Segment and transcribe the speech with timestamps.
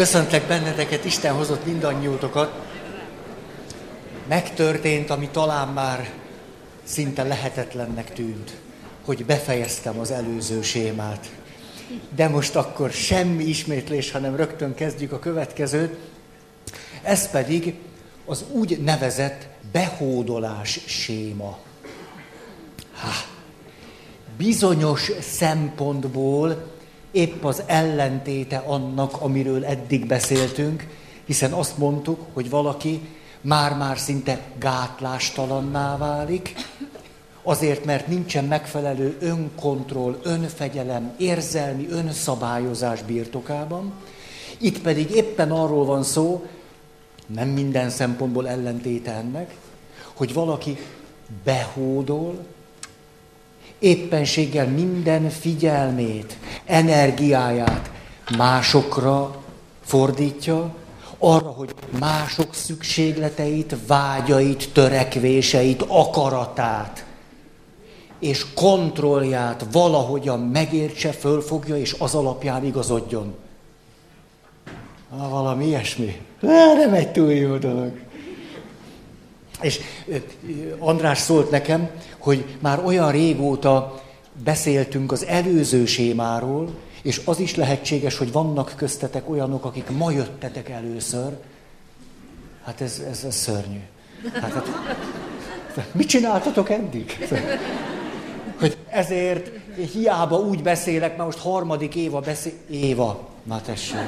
[0.00, 2.66] Köszöntek benneteket, Isten hozott mindannyiótokat.
[4.28, 6.10] Megtörtént, ami talán már
[6.84, 8.52] szinte lehetetlennek tűnt,
[9.04, 11.30] hogy befejeztem az előző sémát.
[12.14, 15.96] De most akkor semmi ismétlés, hanem rögtön kezdjük a következőt.
[17.02, 17.74] Ez pedig
[18.26, 21.58] az úgy nevezett behódolás séma.
[22.94, 23.12] Há,
[24.36, 26.78] bizonyos szempontból
[27.10, 30.86] épp az ellentéte annak, amiről eddig beszéltünk,
[31.24, 33.00] hiszen azt mondtuk, hogy valaki
[33.40, 36.54] már-már szinte gátlástalanná válik,
[37.42, 43.92] azért, mert nincsen megfelelő önkontroll, önfegyelem, érzelmi önszabályozás birtokában.
[44.58, 46.46] Itt pedig éppen arról van szó,
[47.26, 49.54] nem minden szempontból ellentéte ennek,
[50.12, 50.78] hogy valaki
[51.44, 52.44] behódol,
[53.80, 57.90] éppenséggel minden figyelmét, energiáját
[58.36, 59.42] másokra
[59.84, 60.74] fordítja,
[61.18, 67.04] arra, hogy mások szükségleteit, vágyait, törekvéseit, akaratát
[68.20, 73.34] és kontrollját valahogyan megértse, fölfogja, és az alapján igazodjon.
[75.10, 76.20] Ha, valami ilyesmi.
[76.40, 77.92] Nem egy túl jó dolog.
[79.60, 79.80] És
[80.78, 81.90] András szólt nekem,
[82.20, 84.02] hogy már olyan régóta
[84.44, 86.68] beszéltünk az előző sémáról,
[87.02, 91.36] és az is lehetséges, hogy vannak köztetek olyanok, akik ma jöttetek először.
[92.64, 93.80] Hát ez, ez, ez szörnyű.
[94.32, 97.28] Hát, hát, mit csináltatok eddig?
[98.58, 99.50] Hogy ezért
[99.92, 102.52] hiába úgy beszélek, mert most harmadik Éva beszél...
[102.70, 103.98] Éva, na tessék.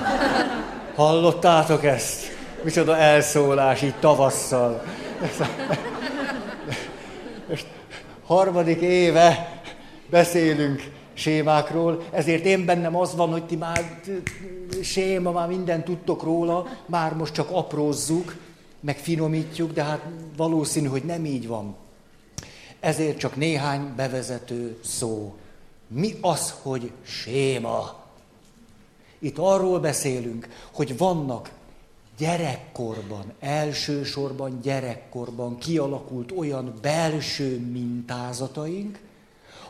[0.95, 2.21] Hallottátok ezt?
[2.63, 4.83] Micsoda elszólás így tavasszal.
[8.27, 9.61] Harmadik éve
[10.11, 14.01] beszélünk sémákról, ezért én bennem az van, hogy ti már
[14.83, 18.37] séma, már mindent tudtok róla, már most csak aprózzuk,
[18.81, 20.07] meg finomítjuk, de hát
[20.37, 21.77] valószínű, hogy nem így van.
[22.81, 25.35] Ezért csak néhány bevezető szó.
[25.89, 28.01] Mi az, hogy séma?
[29.19, 31.51] Itt arról beszélünk, hogy vannak
[32.19, 39.01] gyerekkorban, elsősorban gyerekkorban kialakult olyan belső mintázataink,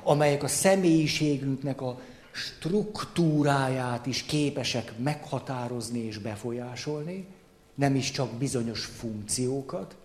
[0.03, 2.01] amelyek a személyiségünknek a
[2.33, 7.27] struktúráját is képesek meghatározni és befolyásolni,
[7.75, 9.97] nem is csak bizonyos funkciókat.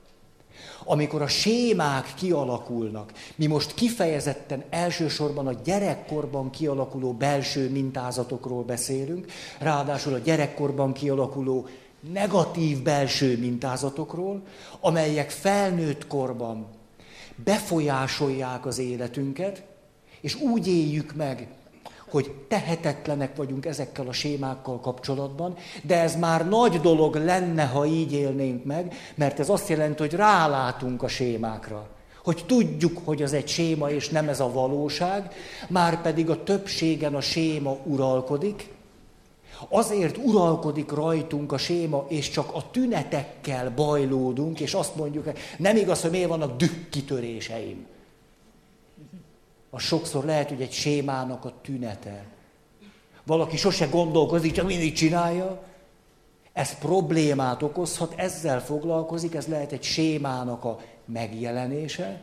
[0.84, 9.26] Amikor a sémák kialakulnak, mi most kifejezetten elsősorban a gyerekkorban kialakuló belső mintázatokról beszélünk,
[9.60, 11.68] ráadásul a gyerekkorban kialakuló
[12.00, 14.42] negatív belső mintázatokról,
[14.80, 16.68] amelyek felnőtt korban
[17.44, 19.64] befolyásolják az életünket,
[20.22, 21.48] és úgy éljük meg,
[22.10, 28.14] hogy tehetetlenek vagyunk ezekkel a sémákkal kapcsolatban, de ez már nagy dolog lenne, ha így
[28.14, 31.88] élnénk meg, mert ez azt jelenti, hogy rálátunk a sémákra.
[32.24, 35.34] Hogy tudjuk, hogy az egy séma, és nem ez a valóság,
[35.68, 38.76] már pedig a többségen a séma uralkodik,
[39.70, 46.02] Azért uralkodik rajtunk a séma, és csak a tünetekkel bajlódunk, és azt mondjuk, nem igaz,
[46.02, 47.86] hogy miért vannak dühkitöréseim.
[49.70, 52.26] A sokszor lehet, hogy egy sémának a tünete.
[53.26, 55.64] Valaki sose gondolkozik, csak mindig csinálja.
[56.54, 62.22] Ez problémát okozhat, ezzel foglalkozik, ez lehet egy sémának a megjelenése.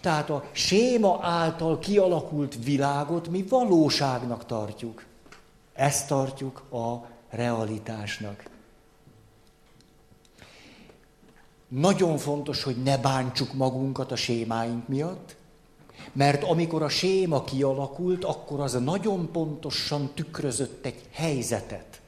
[0.00, 5.04] Tehát a séma által kialakult világot mi valóságnak tartjuk.
[5.74, 8.50] Ezt tartjuk a realitásnak.
[11.68, 15.36] Nagyon fontos, hogy ne bántsuk magunkat a sémáink miatt,
[16.12, 22.00] mert amikor a séma kialakult, akkor az nagyon pontosan tükrözött egy helyzetet.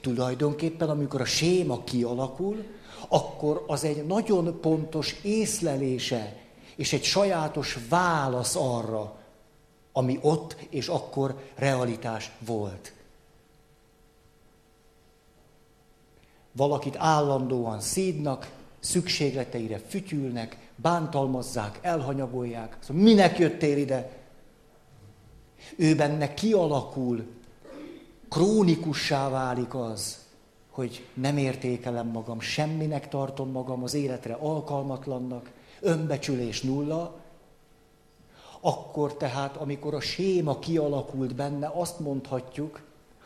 [0.00, 2.64] Tulajdonképpen, amikor a séma kialakul,
[3.08, 6.36] akkor az egy nagyon pontos észlelése
[6.76, 9.19] és egy sajátos válasz arra,
[9.92, 12.92] ami ott és akkor realitás volt.
[16.52, 18.50] Valakit állandóan szídnak,
[18.80, 22.76] szükségleteire fütyülnek, bántalmazzák, elhanyagolják.
[22.80, 24.18] Szóval minek jöttél ide?
[25.76, 27.26] Ő benne kialakul,
[28.28, 30.18] krónikussá válik az,
[30.70, 35.50] hogy nem értékelem magam, semminek tartom magam, az életre alkalmatlannak,
[35.80, 37.19] önbecsülés nulla,
[38.60, 42.80] akkor tehát, amikor a séma kialakult benne, azt mondhatjuk,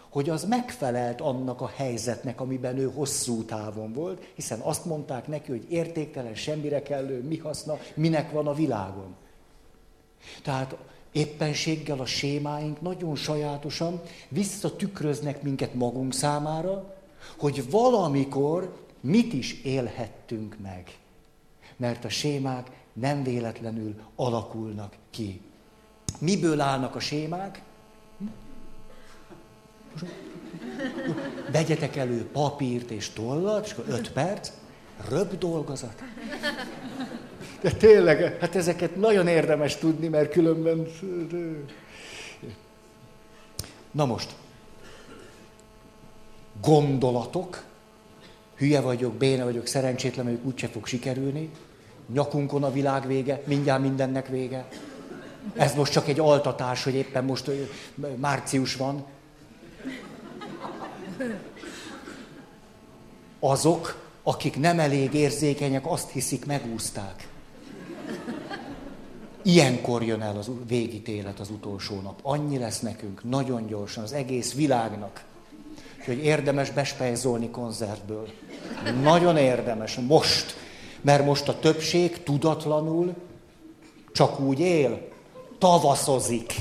[0.09, 5.51] hogy az megfelelt annak a helyzetnek, amiben ő hosszú távon volt, hiszen azt mondták neki,
[5.51, 9.15] hogy értéktelen, semmire kellő, mi haszna, minek van a világon.
[10.43, 10.77] Tehát
[11.13, 16.95] éppenséggel a sémáink nagyon sajátosan visszatükröznek minket magunk számára,
[17.39, 20.99] hogy valamikor mit is élhettünk meg.
[21.77, 25.41] Mert a sémák nem véletlenül alakulnak ki.
[26.19, 27.63] Miből állnak a sémák?
[31.53, 34.51] Vegyetek elő papírt és tollat, és akkor öt perc,
[35.09, 36.03] röbb dolgozat.
[37.61, 40.87] De tényleg, hát ezeket nagyon érdemes tudni, mert különben...
[43.91, 44.35] Na most,
[46.61, 47.65] gondolatok,
[48.57, 51.51] hülye vagyok, béna vagyok, szerencsétlen vagyok, úgyse fog sikerülni,
[52.13, 54.69] nyakunkon a világ vége, mindjárt mindennek vége.
[55.55, 57.51] Ez most csak egy altatás, hogy éppen most
[58.17, 59.05] március van.
[63.41, 67.29] Azok, akik nem elég érzékenyek, azt hiszik, megúzták.
[69.43, 72.19] Ilyenkor jön el az végítélet, az utolsó nap.
[72.23, 75.25] Annyi lesz nekünk, nagyon gyorsan, az egész világnak.
[76.05, 78.29] hogy érdemes bespejzolni koncertből.
[79.03, 80.64] Nagyon érdemes, most.
[81.05, 83.15] Mert most a többség tudatlanul
[84.13, 85.09] csak úgy él,
[85.59, 86.55] tavaszozik.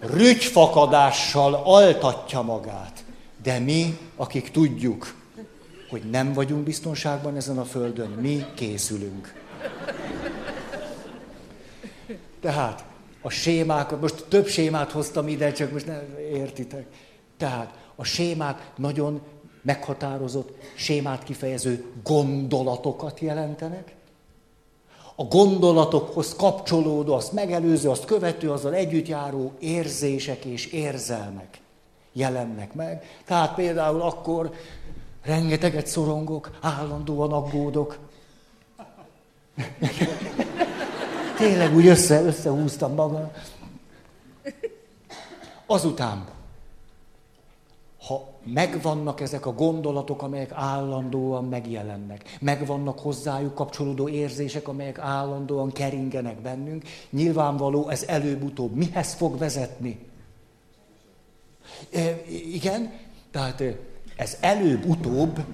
[0.00, 3.04] Rügyfakadással altatja magát.
[3.42, 5.14] De mi, akik tudjuk,
[5.90, 9.42] hogy nem vagyunk biztonságban ezen a földön, mi készülünk.
[12.40, 12.84] Tehát
[13.22, 16.86] a sémák, most több sémát hoztam ide, csak most nem értitek.
[17.36, 19.20] Tehát a sémák nagyon
[19.64, 23.94] meghatározott, sémát kifejező gondolatokat jelentenek.
[25.14, 31.60] A gondolatokhoz kapcsolódó, azt megelőző, azt követő, azzal együtt járó érzések és érzelmek
[32.12, 33.20] jelennek meg.
[33.24, 34.52] Tehát például akkor
[35.22, 37.98] rengeteget szorongok, állandóan aggódok.
[41.36, 43.30] Tényleg úgy össze, összehúztam magam.
[45.66, 46.24] Azután,
[48.44, 56.82] megvannak ezek a gondolatok, amelyek állandóan megjelennek, megvannak hozzájuk kapcsolódó érzések, amelyek állandóan keringenek bennünk,
[57.10, 59.98] nyilvánvaló ez előbb-utóbb mihez fog vezetni?
[61.92, 62.92] E, igen,
[63.30, 63.62] tehát
[64.16, 65.38] ez előbb-utóbb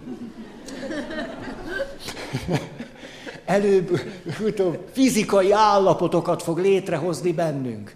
[3.44, 4.00] előbb
[4.40, 7.94] utóbb fizikai állapotokat fog létrehozni bennünk.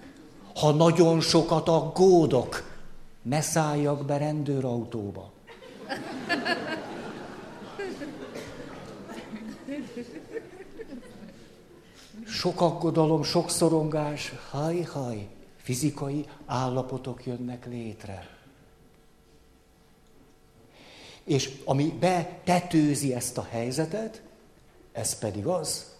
[0.54, 2.73] Ha nagyon sokat aggódok,
[3.24, 5.32] ne szálljak be rendőrautóba.
[12.26, 18.28] Sok aggodalom, sok szorongás, haj-haj, fizikai állapotok jönnek létre.
[21.24, 24.22] És ami betetőzi ezt a helyzetet,
[24.92, 25.92] ez pedig az,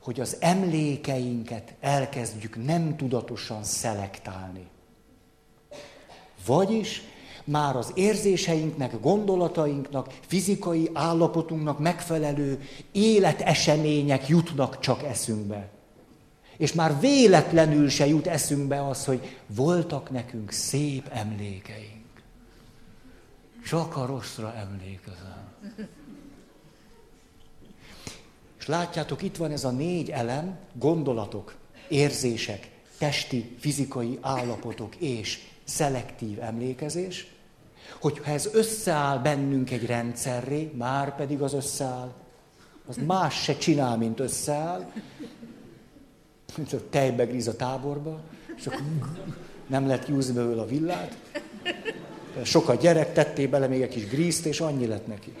[0.00, 4.68] hogy az emlékeinket elkezdjük nem tudatosan szelektálni.
[6.48, 7.02] Vagyis
[7.44, 12.62] már az érzéseinknek, gondolatainknak, fizikai állapotunknak megfelelő
[12.92, 15.68] életesemények jutnak csak eszünkbe.
[16.56, 22.22] És már véletlenül se jut eszünkbe az, hogy voltak nekünk szép emlékeink.
[23.66, 25.52] Csak a rosszra emlékezem.
[28.58, 31.54] És látjátok, itt van ez a négy elem, gondolatok,
[31.88, 37.26] érzések, testi, fizikai állapotok és szelektív emlékezés,
[38.00, 42.12] hogyha ez összeáll bennünk egy rendszerré, már pedig az összeáll,
[42.86, 44.90] az más se csinál, mint összeáll,
[46.56, 48.20] mint a tejbe gríz a táborba,
[48.56, 48.82] és akkor
[49.66, 51.16] nem lehet kiúzni belőle a villát,
[52.42, 55.32] sokat gyerek, tetté bele még egy kis grízt, és annyi lett neki.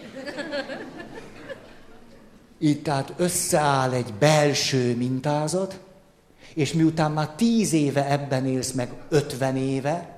[2.58, 5.80] Így tehát összeáll egy belső mintázat,
[6.54, 10.17] és miután már tíz éve ebben élsz, meg ötven éve,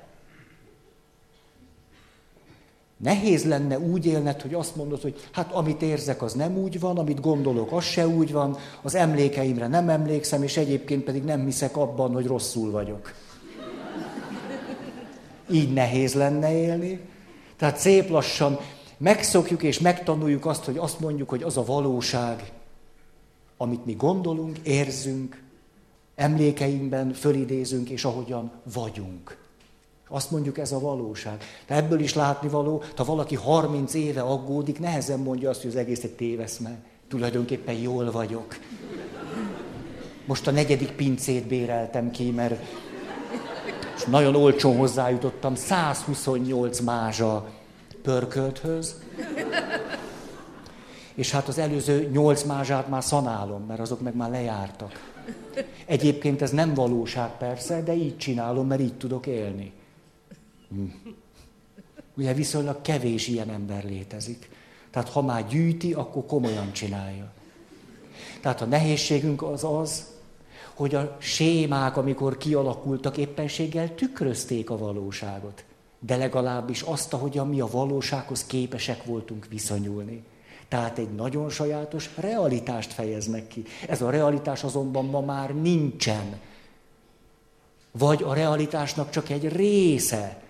[3.03, 6.99] Nehéz lenne úgy élned, hogy azt mondod, hogy hát amit érzek, az nem úgy van,
[6.99, 11.77] amit gondolok, az se úgy van, az emlékeimre nem emlékszem, és egyébként pedig nem hiszek
[11.77, 13.13] abban, hogy rosszul vagyok.
[15.51, 17.01] Így nehéz lenne élni.
[17.57, 18.59] Tehát szép lassan
[18.97, 22.53] megszokjuk és megtanuljuk azt, hogy azt mondjuk, hogy az a valóság,
[23.57, 25.43] amit mi gondolunk, érzünk,
[26.15, 29.39] emlékeinkben fölidézünk, és ahogyan vagyunk.
[30.13, 31.43] Azt mondjuk, ez a valóság.
[31.67, 35.77] De ebből is látni való, ha valaki 30 éve aggódik, nehezen mondja azt, hogy az
[35.77, 36.79] egész egy téveszme.
[37.09, 38.57] Tulajdonképpen jól vagyok.
[40.27, 42.63] Most a negyedik pincét béreltem ki, mert
[43.97, 47.49] és nagyon olcsón hozzájutottam 128 mázsa
[48.03, 48.95] pörkölthöz.
[51.15, 55.13] És hát az előző 8 mázsát már szanálom, mert azok meg már lejártak.
[55.87, 59.73] Egyébként ez nem valóság persze, de így csinálom, mert így tudok élni.
[60.71, 60.85] Hm.
[62.17, 64.51] Ugye viszonylag kevés ilyen ember létezik.
[64.91, 67.33] Tehát ha már gyűjti, akkor komolyan csinálja.
[68.41, 70.07] Tehát a nehézségünk az az,
[70.75, 75.65] hogy a sémák, amikor kialakultak, éppenséggel tükrözték a valóságot.
[75.99, 80.25] De legalábbis azt, ahogyan mi a valósághoz képesek voltunk viszonyulni.
[80.69, 83.63] Tehát egy nagyon sajátos realitást fejeznek ki.
[83.89, 86.39] Ez a realitás azonban ma már nincsen.
[87.91, 90.43] Vagy a realitásnak csak egy része.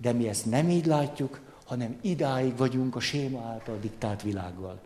[0.00, 4.80] De mi ezt nem így látjuk, hanem idáig vagyunk a séma által diktált világgal.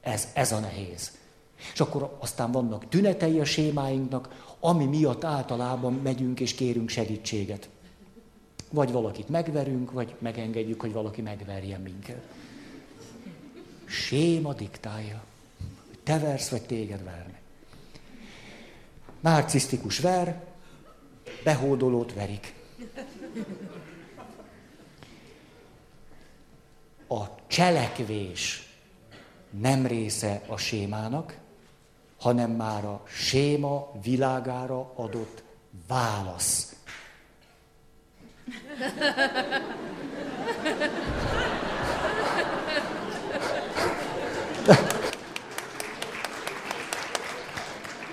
[0.00, 1.18] Ez, ez a nehéz.
[1.72, 7.68] És akkor aztán vannak tünetei a sémáinknak, ami miatt általában megyünk és kérünk segítséget.
[8.70, 12.22] Vagy valakit megverünk, vagy megengedjük, hogy valaki megverjen minket.
[13.84, 15.22] Séma diktálja.
[16.02, 17.38] Te versz, vagy téged verni.
[19.20, 20.44] Narcisztikus ver,
[21.44, 22.54] behódolót verik.
[27.12, 28.68] A cselekvés
[29.50, 31.34] nem része a sémának,
[32.20, 35.42] hanem már a séma világára adott
[35.88, 36.74] válasz.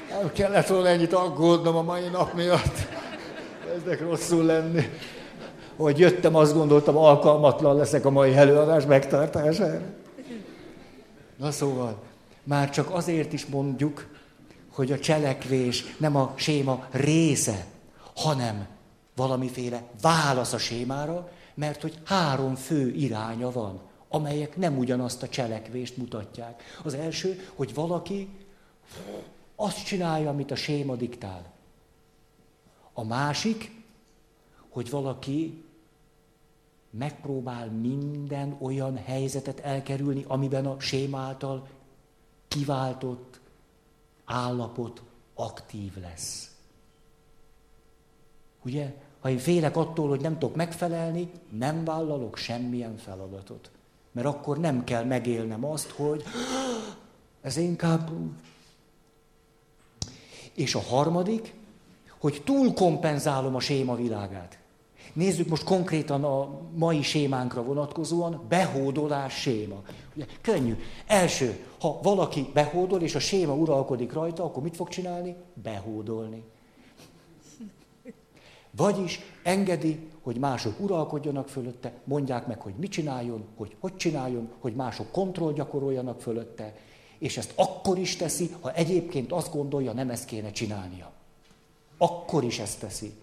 [0.09, 2.77] Nem kellett volna ennyit aggódnom a mai nap miatt.
[3.65, 4.89] Kezdek rosszul lenni.
[5.77, 9.81] Hogy jöttem, azt gondoltam, alkalmatlan leszek a mai előadás megtartására.
[11.37, 12.03] Na szóval,
[12.43, 14.07] már csak azért is mondjuk,
[14.71, 17.65] hogy a cselekvés nem a séma része,
[18.15, 18.67] hanem
[19.15, 23.79] valamiféle válasz a sémára, mert hogy három fő iránya van,
[24.09, 26.63] amelyek nem ugyanazt a cselekvést mutatják.
[26.83, 28.29] Az első, hogy valaki
[29.55, 31.53] azt csinálja, amit a séma diktál.
[32.93, 33.71] A másik,
[34.69, 35.63] hogy valaki
[36.89, 41.67] megpróbál minden olyan helyzetet elkerülni, amiben a séma által
[42.47, 43.39] kiváltott
[44.25, 45.01] állapot
[45.33, 46.55] aktív lesz.
[48.63, 48.93] Ugye?
[49.19, 53.71] Ha én félek attól, hogy nem tudok megfelelni, nem vállalok semmilyen feladatot.
[54.11, 56.23] Mert akkor nem kell megélnem azt, hogy
[57.41, 58.11] ez inkább...
[60.53, 61.53] És a harmadik,
[62.19, 64.56] hogy túl kompenzálom a séma világát.
[65.17, 69.81] Nézzük most konkrétan a mai sémánkra vonatkozóan, behódolás séma.
[70.15, 70.75] Ugye, könnyű.
[71.07, 75.35] Első, ha valaki behódol, és a séma uralkodik rajta, akkor mit fog csinálni?
[75.53, 76.43] Behódolni.
[78.71, 84.75] Vagyis engedi, hogy mások uralkodjanak fölötte, mondják meg, hogy mit csináljon, hogy hogy csináljon, hogy
[84.75, 86.75] mások kontroll gyakoroljanak fölötte,
[87.17, 91.11] és ezt akkor is teszi, ha egyébként azt gondolja, nem ezt kéne csinálnia.
[91.97, 93.13] Akkor is ezt teszi.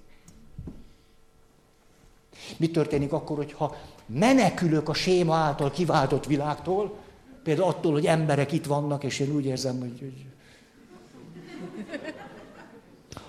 [2.56, 6.96] Mi történik akkor, hogyha menekülök a séma által kiváltott világtól,
[7.42, 10.26] például attól, hogy emberek itt vannak, és én úgy érzem, hogy, hogy...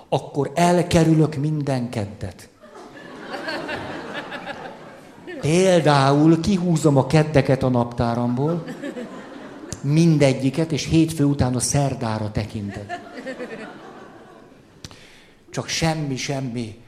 [0.09, 2.49] akkor elkerülök minden keddet.
[5.41, 8.63] Például kihúzom a keddeket a naptáramból,
[9.81, 12.99] mindegyiket, és hétfő után a szerdára tekintek.
[15.49, 16.83] Csak semmi, semmi.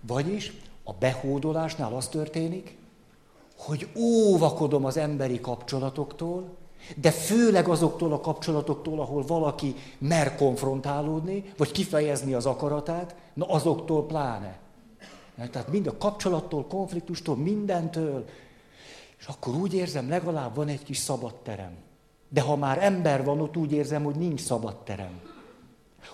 [0.00, 0.52] Vagyis
[0.88, 2.76] a behódolásnál az történik,
[3.56, 6.56] hogy óvakodom az emberi kapcsolatoktól,
[6.96, 14.06] de főleg azoktól a kapcsolatoktól, ahol valaki mer konfrontálódni, vagy kifejezni az akaratát, na azoktól
[14.06, 14.58] pláne.
[15.36, 18.24] Tehát mind a kapcsolattól, konfliktustól, mindentől.
[19.18, 21.76] És akkor úgy érzem, legalább van egy kis szabad terem.
[22.28, 25.20] De ha már ember van ott, úgy érzem, hogy nincs szabad terem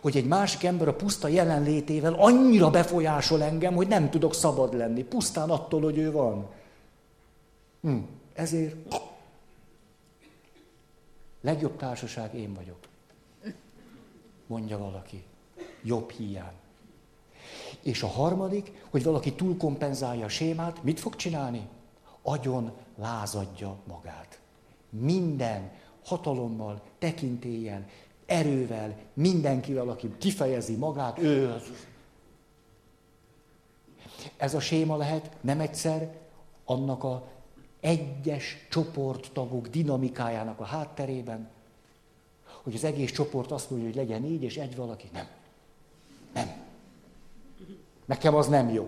[0.00, 5.02] hogy egy másik ember a puszta jelenlétével annyira befolyásol engem, hogy nem tudok szabad lenni,
[5.02, 6.48] pusztán attól, hogy ő van.
[7.80, 7.96] Hm.
[8.34, 8.76] Ezért
[11.40, 12.78] legjobb társaság én vagyok.
[14.46, 15.24] Mondja valaki.
[15.82, 16.54] Jobb hiány.
[17.82, 21.68] És a harmadik, hogy valaki túlkompenzálja a sémát, mit fog csinálni?
[22.22, 24.38] Agyon lázadja magát.
[24.90, 25.70] Minden
[26.04, 27.86] hatalommal, tekintélyen,
[28.26, 31.62] erővel, mindenkivel, aki kifejezi magát, ő az.
[34.36, 36.14] Ez a séma lehet nem egyszer
[36.64, 37.26] annak a
[37.80, 41.48] egyes csoporttagok dinamikájának a hátterében,
[42.62, 45.26] hogy az egész csoport azt mondja, hogy legyen így, és egy valaki nem.
[46.32, 46.62] Nem.
[48.04, 48.86] Nekem az nem jó.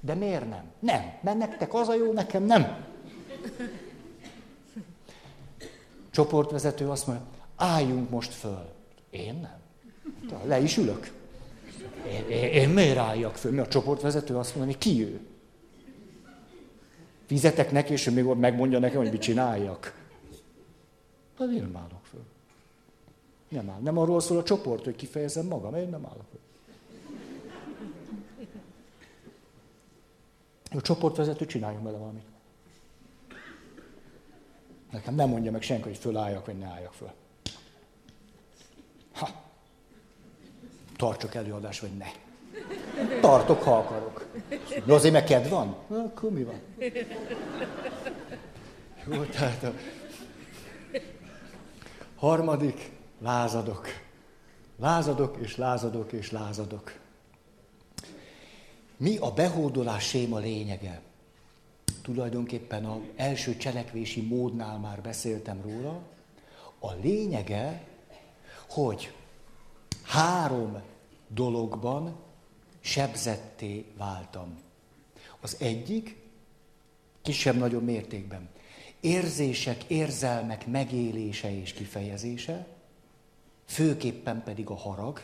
[0.00, 0.64] De miért nem?
[0.78, 1.12] Nem.
[1.20, 2.86] Mert nektek az a jó, nekem nem.
[6.10, 8.68] Csoportvezető azt mondja, álljunk most föl.
[9.10, 9.62] Én nem.
[10.46, 11.12] Le is ülök.
[12.06, 13.52] Én, én, én miért álljak föl?
[13.52, 15.20] Mi a csoportvezető azt mondja, ki ő?
[17.26, 20.02] Fizetek neki, és ő még megmondja nekem, hogy mit csináljak.
[21.38, 22.24] Hát én nem állok föl.
[23.48, 23.80] Nem áll.
[23.80, 26.40] Nem arról szól a csoport, hogy kifejezem magam, én nem állok föl.
[30.78, 32.24] A csoportvezető csináljon vele valamit.
[34.90, 37.12] Nekem nem mondja meg senki, hogy fölálljak, vagy ne álljak föl.
[39.14, 39.28] Ha.
[40.96, 42.06] Tartsak előadás, vagy ne.
[43.20, 44.26] Tartok, ha akarok.
[44.84, 45.76] De azért meg kedv van?
[45.88, 46.60] Akkor mi van?
[49.12, 49.72] Jó, tehát a
[52.16, 53.86] harmadik, lázadok.
[54.78, 56.98] Lázadok, és lázadok, és lázadok.
[58.96, 61.00] Mi a behódolás séma lényege?
[62.02, 66.00] Tulajdonképpen az első cselekvési módnál már beszéltem róla.
[66.78, 67.82] A lényege,
[68.74, 69.14] hogy
[70.02, 70.82] három
[71.28, 72.16] dologban
[72.80, 74.58] sebzetté váltam.
[75.40, 76.16] Az egyik,
[77.22, 78.48] kisebb-nagyobb mértékben,
[79.00, 82.66] érzések, érzelmek megélése és kifejezése,
[83.64, 85.22] főképpen pedig a harag.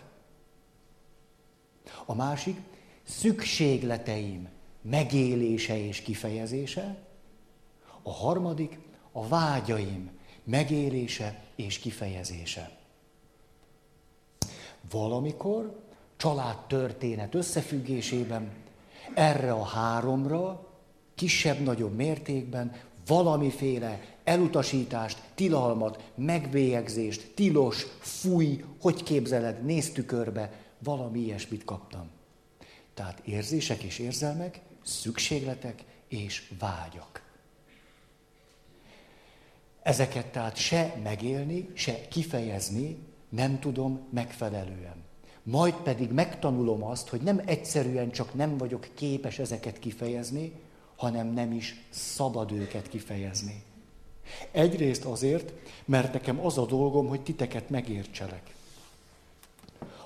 [2.04, 2.61] A másik,
[3.02, 4.49] szükségleteim
[4.83, 6.99] megélése és kifejezése.
[8.02, 8.78] A harmadik,
[9.12, 10.11] a vágyaim
[10.45, 12.79] megélése és kifejezése.
[14.90, 15.80] Valamikor
[16.16, 18.52] családtörténet összefüggésében
[19.14, 20.66] erre a háromra
[21.14, 22.73] kisebb-nagyobb mértékben
[23.06, 32.11] valamiféle elutasítást, tilalmat, megbélyegzést, tilos, fúj, hogy képzeled, nézd tükörbe, valami ilyesmit kaptam.
[32.94, 37.23] Tehát érzések és érzelmek, szükségletek és vágyak.
[39.82, 42.99] Ezeket tehát se megélni, se kifejezni
[43.30, 45.04] nem tudom megfelelően.
[45.42, 50.52] Majd pedig megtanulom azt, hogy nem egyszerűen csak nem vagyok képes ezeket kifejezni,
[50.96, 53.62] hanem nem is szabad őket kifejezni.
[54.50, 55.52] Egyrészt azért,
[55.85, 58.55] mert nekem az a dolgom, hogy titeket megértselek.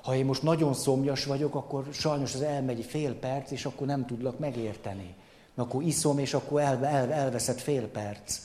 [0.02, 4.06] Ha én most nagyon szomjas vagyok, akkor sajnos az elmegy fél perc, és akkor nem
[4.06, 5.14] tudlak megérteni.
[5.54, 8.40] Mert akkor iszom, és akkor el, el, elveszett fél perc.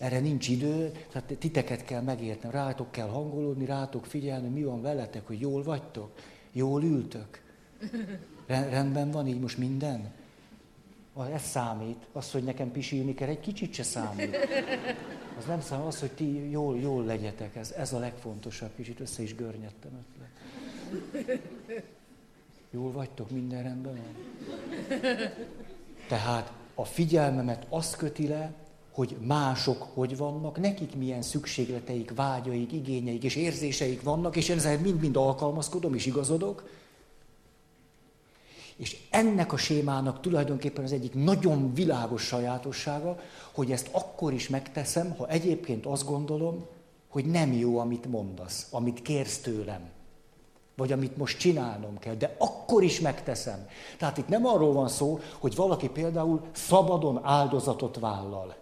[0.00, 5.26] Erre nincs idő, tehát titeket kell megérteni, rátok kell hangolódni, rátok figyelni, mi van veletek,
[5.26, 6.10] hogy jól vagytok,
[6.52, 7.42] jól ültök.
[8.46, 10.12] Rendben van így most minden?
[11.32, 12.06] Ez számít.
[12.12, 14.36] Az, hogy nekem pisilni kell, egy kicsit se számít.
[15.38, 17.56] Az nem számít, az, hogy ti jól, jól legyetek.
[17.56, 18.70] Ez, ez a legfontosabb.
[18.76, 21.40] Kicsit össze is görnyedtem ötlet.
[22.70, 24.14] Jól vagytok, minden rendben van?
[26.08, 28.52] Tehát a figyelmemet az köti le,
[29.00, 34.78] hogy mások hogy vannak, nekik milyen szükségleteik, vágyaik, igényeik és érzéseik vannak, és én ezzel
[34.78, 36.68] mind-mind alkalmazkodom és igazodok.
[38.76, 43.18] És ennek a sémának tulajdonképpen az egyik nagyon világos sajátossága,
[43.52, 46.66] hogy ezt akkor is megteszem, ha egyébként azt gondolom,
[47.08, 49.88] hogy nem jó, amit mondasz, amit kérsz tőlem,
[50.76, 53.66] vagy amit most csinálnom kell, de akkor is megteszem.
[53.98, 58.59] Tehát itt nem arról van szó, hogy valaki például szabadon áldozatot vállal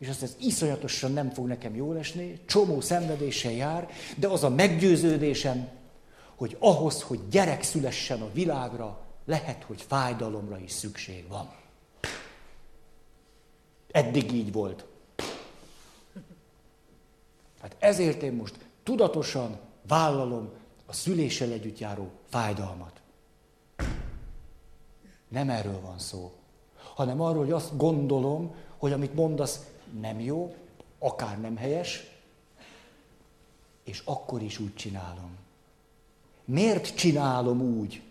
[0.00, 4.48] és azt ez iszonyatosan nem fog nekem jól esni, csomó szenvedéssel jár, de az a
[4.48, 5.68] meggyőződésem,
[6.34, 11.54] hogy ahhoz, hogy gyerek szülessen a világra, lehet, hogy fájdalomra is szükség van.
[13.90, 14.84] Eddig így volt.
[17.60, 19.58] Hát ezért én most tudatosan
[19.88, 20.50] vállalom
[20.86, 23.00] a szüléssel együtt járó fájdalmat.
[25.28, 26.32] Nem erről van szó,
[26.94, 29.60] hanem arról, hogy azt gondolom, hogy amit mondasz,
[30.00, 30.54] nem jó,
[30.98, 32.10] akár nem helyes,
[33.84, 35.36] és akkor is úgy csinálom.
[36.44, 38.02] Miért csinálom úgy?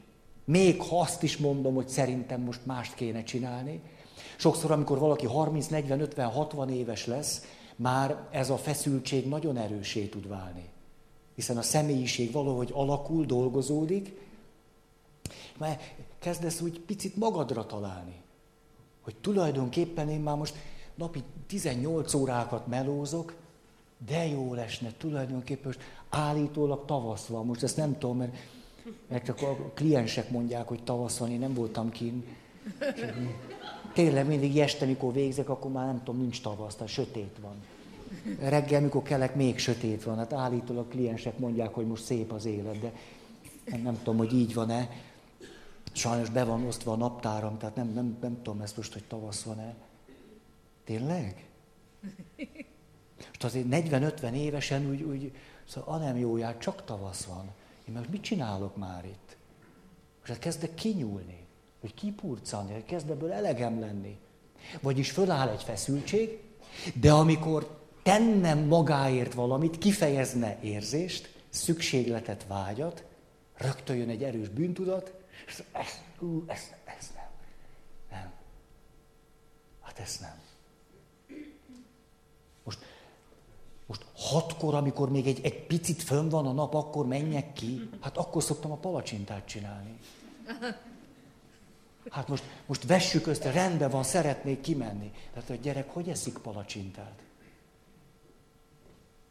[0.45, 3.81] Még ha azt is mondom, hogy szerintem most mást kéne csinálni.
[4.37, 7.41] Sokszor, amikor valaki 30, 40, 50, 60 éves lesz,
[7.75, 10.69] már ez a feszültség nagyon erősé tud válni.
[11.35, 14.19] Hiszen a személyiség valahogy alakul, dolgozódik,
[15.57, 15.81] mert
[16.19, 18.15] kezdesz úgy picit magadra találni.
[19.01, 20.55] Hogy tulajdonképpen én már most
[20.99, 23.35] napi 18 órákat melózok,
[24.05, 28.35] de jó lesne tulajdonképpen, most állítólag tavasz van, most ezt nem tudom, mert,
[29.07, 32.23] mert csak a kliensek mondják, hogy tavasz van, én nem voltam kin.
[33.93, 37.55] Tényleg mindig este, mikor végzek, akkor már nem tudom, nincs tavasz, tehát sötét van.
[38.39, 40.17] Reggel, mikor kelek, még sötét van.
[40.17, 42.91] Hát állítólag kliensek mondják, hogy most szép az élet, de
[43.83, 44.89] nem tudom, hogy így van-e.
[45.91, 49.41] Sajnos be van osztva a naptáram, tehát nem, nem, nem tudom ezt most, hogy tavasz
[49.41, 49.75] van-e.
[50.89, 51.47] Tényleg?
[53.27, 55.31] Most azért 40-50 évesen úgy, úgy
[55.67, 57.51] Szóval a nem jóját, csak tavasz van.
[57.87, 59.37] Én most mit csinálok már itt?
[60.19, 61.45] Most hát kezdek kinyúlni,
[61.81, 64.19] vagy kipurcani, hogy kezd ebből elegem lenni.
[64.81, 66.39] Vagyis föláll egy feszültség,
[66.93, 73.03] de amikor tennem magáért valamit, kifejezne érzést, szükségletet, vágyat,
[73.57, 75.13] rögtön jön egy erős bűntudat,
[75.47, 77.29] és ez, ú, ez, ez nem.
[78.09, 78.31] Nem.
[79.81, 80.47] Hát ez nem.
[82.69, 82.85] Most,
[83.85, 87.89] most hatkor, amikor még egy, egy picit fönn van a nap, akkor menjek ki.
[88.01, 89.99] Hát akkor szoktam a palacsintát csinálni.
[92.09, 95.11] Hát most, most vessük össze, rendben van, szeretnék kimenni.
[95.33, 97.19] Tehát a gyerek hogy eszik palacsintát?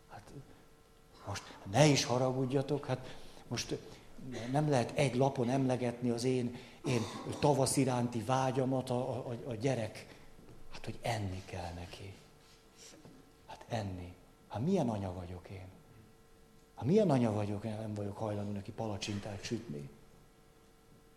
[0.08, 0.22] Hát
[1.26, 3.16] most ne is haragudjatok, hát
[3.48, 3.78] most
[4.50, 7.00] nem lehet egy lapon emlegetni az én, én
[7.40, 10.06] tavasz iránti vágyamat a, a, a gyerek.
[10.72, 12.14] Hát, hogy enni kell neki.
[13.46, 14.16] Hát enni.
[14.48, 15.66] Hát milyen anya vagyok én?
[16.74, 19.90] Hát milyen anya vagyok, én nem vagyok hajlandó neki palacsintát sütni.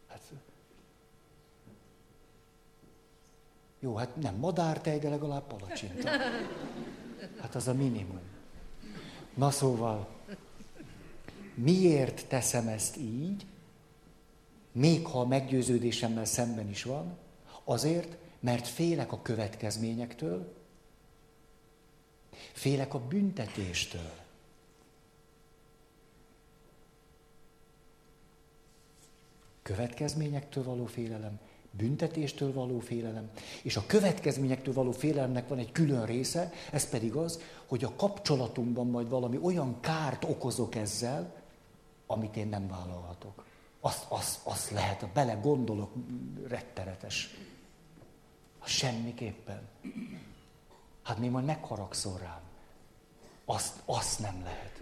[0.08, 0.22] Hát,
[3.80, 6.10] jó, hát nem madártej, de legalább palacsinta.
[7.40, 8.20] Hát az a minimum.
[9.34, 10.08] Na szóval,
[11.56, 13.46] Miért teszem ezt így,
[14.72, 17.18] még ha a meggyőződésemmel szemben is van?
[17.64, 20.54] Azért, mert félek a következményektől,
[22.52, 24.20] félek a büntetéstől.
[29.62, 31.40] Következményektől való félelem,
[31.72, 33.30] büntetéstől való félelem,
[33.62, 38.88] és a következményektől való félelemnek van egy külön része, ez pedig az, hogy a kapcsolatunkban
[38.88, 41.36] majd valami olyan kárt okozok ezzel,
[42.08, 43.46] amit én nem vállalhatok.
[43.80, 45.92] Azt, azt, azt lehet, bele gondolok,
[46.48, 47.36] retteretes.
[48.64, 49.62] Semmiképpen.
[51.04, 52.42] Hát mi majd megharagszol rám.
[53.46, 54.82] Azt, azt nem lehet.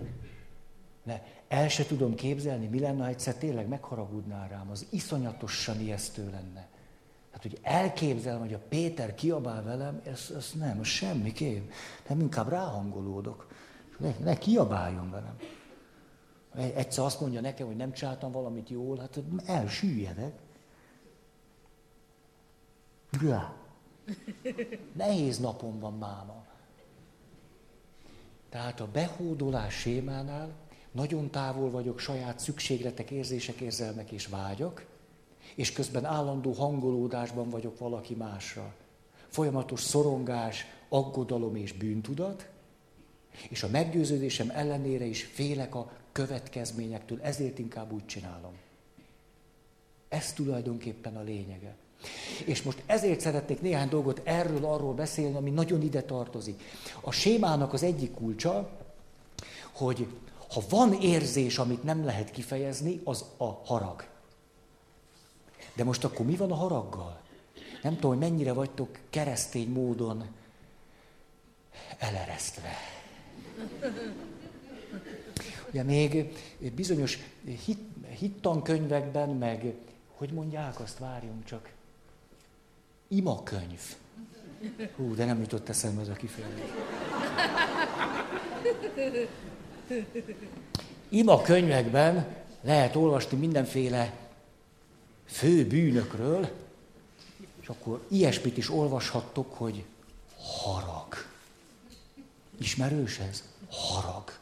[1.03, 4.69] Ne, el se tudom képzelni, mi lenne, ha egyszer tényleg megharagudnál rám.
[4.69, 6.67] Az iszonyatosan ijesztő lenne.
[7.31, 11.71] Hát, hogy elképzelem, hogy a Péter kiabál velem, ez, ez nem, semmiképp.
[12.07, 13.47] Nem, inkább ráhangolódok.
[13.97, 15.35] Ne, ne kiabáljon velem.
[16.75, 20.33] Egyszer azt mondja nekem, hogy nem csináltam valamit jól, hát elsüllyedek.
[23.21, 23.58] Gá.
[24.93, 26.45] Nehéz napom van máma.
[28.49, 30.51] Tehát a behódolás sémánál
[30.91, 34.85] nagyon távol vagyok saját szükségletek, érzések, érzelmek és vágyak,
[35.55, 38.73] és közben állandó hangolódásban vagyok valaki másra.
[39.27, 42.49] Folyamatos szorongás, aggodalom és bűntudat,
[43.49, 48.53] és a meggyőződésem ellenére is félek a következményektől, ezért inkább úgy csinálom.
[50.07, 51.75] Ez tulajdonképpen a lényege.
[52.45, 56.61] És most ezért szeretnék néhány dolgot erről, arról beszélni, ami nagyon ide tartozik.
[57.01, 58.69] A sémának az egyik kulcsa,
[59.71, 60.07] hogy
[60.53, 64.07] ha van érzés, amit nem lehet kifejezni, az a harag.
[65.75, 67.19] De most akkor mi van a haraggal?
[67.81, 70.25] Nem tudom, hogy mennyire vagytok keresztény módon
[71.97, 72.69] eleresztve.
[75.69, 76.33] Ugye még
[76.75, 77.19] bizonyos
[77.65, 77.79] hit,
[78.17, 79.73] hittankönyvekben, meg
[80.15, 81.71] hogy mondják azt, várjunk csak,
[83.09, 83.81] imakönyv.
[84.95, 86.63] Hú, de nem jutott eszembe ez a kifejezés.
[91.09, 94.13] Ima könyvekben lehet olvasni mindenféle
[95.25, 96.49] fő bűnökről,
[97.61, 99.85] és akkor ilyesmit is olvashattok, hogy
[100.37, 101.15] harag.
[102.57, 103.43] Ismerős ez?
[103.69, 104.39] Harag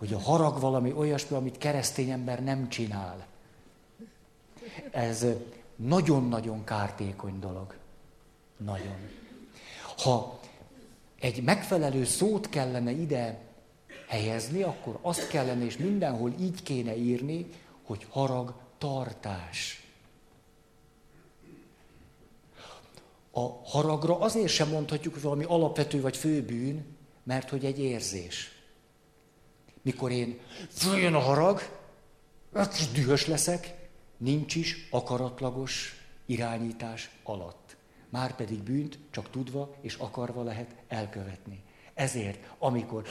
[0.00, 3.26] hogy a harag valami olyasmi, amit keresztény ember nem csinál.
[4.90, 5.26] Ez
[5.86, 7.74] nagyon-nagyon kártékony dolog.
[8.56, 8.96] Nagyon.
[9.96, 10.40] Ha
[11.20, 13.38] egy megfelelő szót kellene ide
[14.08, 17.46] helyezni, akkor azt kellene, és mindenhol így kéne írni,
[17.84, 19.84] hogy harag tartás.
[23.30, 28.52] A haragra azért sem mondhatjuk, hogy valami alapvető vagy főbűn, mert hogy egy érzés.
[29.82, 30.38] Mikor én
[30.68, 31.60] följön a harag,
[32.94, 33.79] dühös leszek,
[34.20, 35.94] nincs is akaratlagos
[36.26, 37.76] irányítás alatt.
[38.08, 41.62] Már pedig bűnt csak tudva és akarva lehet elkövetni.
[41.94, 43.04] Ezért, amikor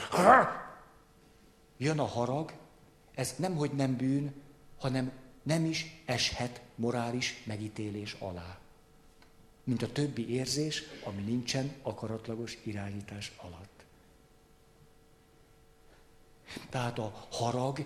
[1.76, 2.52] jön a harag,
[3.14, 4.34] ez nem, hogy nem bűn,
[4.78, 8.58] hanem nem is eshet morális megítélés alá.
[9.64, 13.84] Mint a többi érzés, ami nincsen akaratlagos irányítás alatt.
[16.68, 17.84] Tehát a harag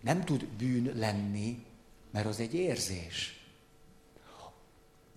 [0.00, 1.65] nem tud bűn lenni,
[2.16, 3.40] mert az egy érzés.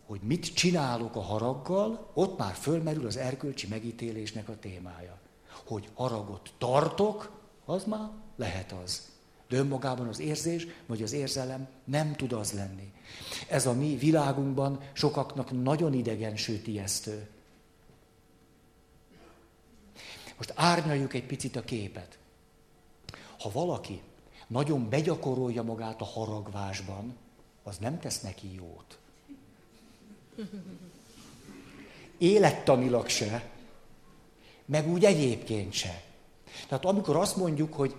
[0.06, 5.18] Hogy mit csinálok a haraggal, ott már fölmerül az erkölcsi megítélésnek a témája.
[5.66, 7.32] hogy haragot tartok,
[7.66, 9.12] az már lehet az.
[9.48, 12.94] De önmagában az érzés, vagy az érzelem nem tud az lenni.
[13.48, 17.28] Ez a mi világunkban sokaknak nagyon idegen, sőt ijesztő.
[20.38, 22.18] Most árnyaljuk egy picit a képet.
[23.40, 24.02] Ha valaki
[24.50, 27.16] nagyon begyakorolja magát a haragvásban,
[27.64, 28.98] az nem tesz neki jót.
[32.18, 33.50] Élettanilag se,
[34.66, 36.04] meg úgy egyébként se.
[36.68, 37.96] Tehát amikor azt mondjuk, hogy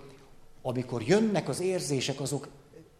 [0.61, 2.47] amikor jönnek az érzések, azok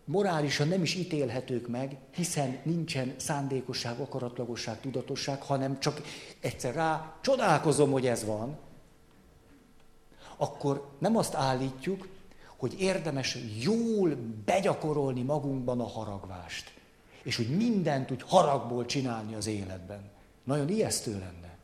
[0.06, 6.02] morálisan nem is ítélhetők meg, hiszen nincsen szándékosság, akaratlagosság, tudatosság, hanem csak
[6.40, 8.58] egyszer rá csodálkozom, hogy ez van,
[10.38, 12.08] akkor nem azt állítjuk,
[12.62, 16.74] hogy érdemes jól begyakorolni magunkban a haragvást.
[17.24, 20.10] És hogy mindent úgy haragból csinálni az életben.
[20.43, 21.58] Nagyon ijesztő lenne.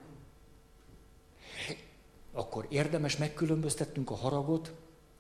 [2.32, 4.74] Akkor érdemes megkülönböztetnünk a haragot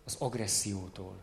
[0.05, 1.15] az agressziótól.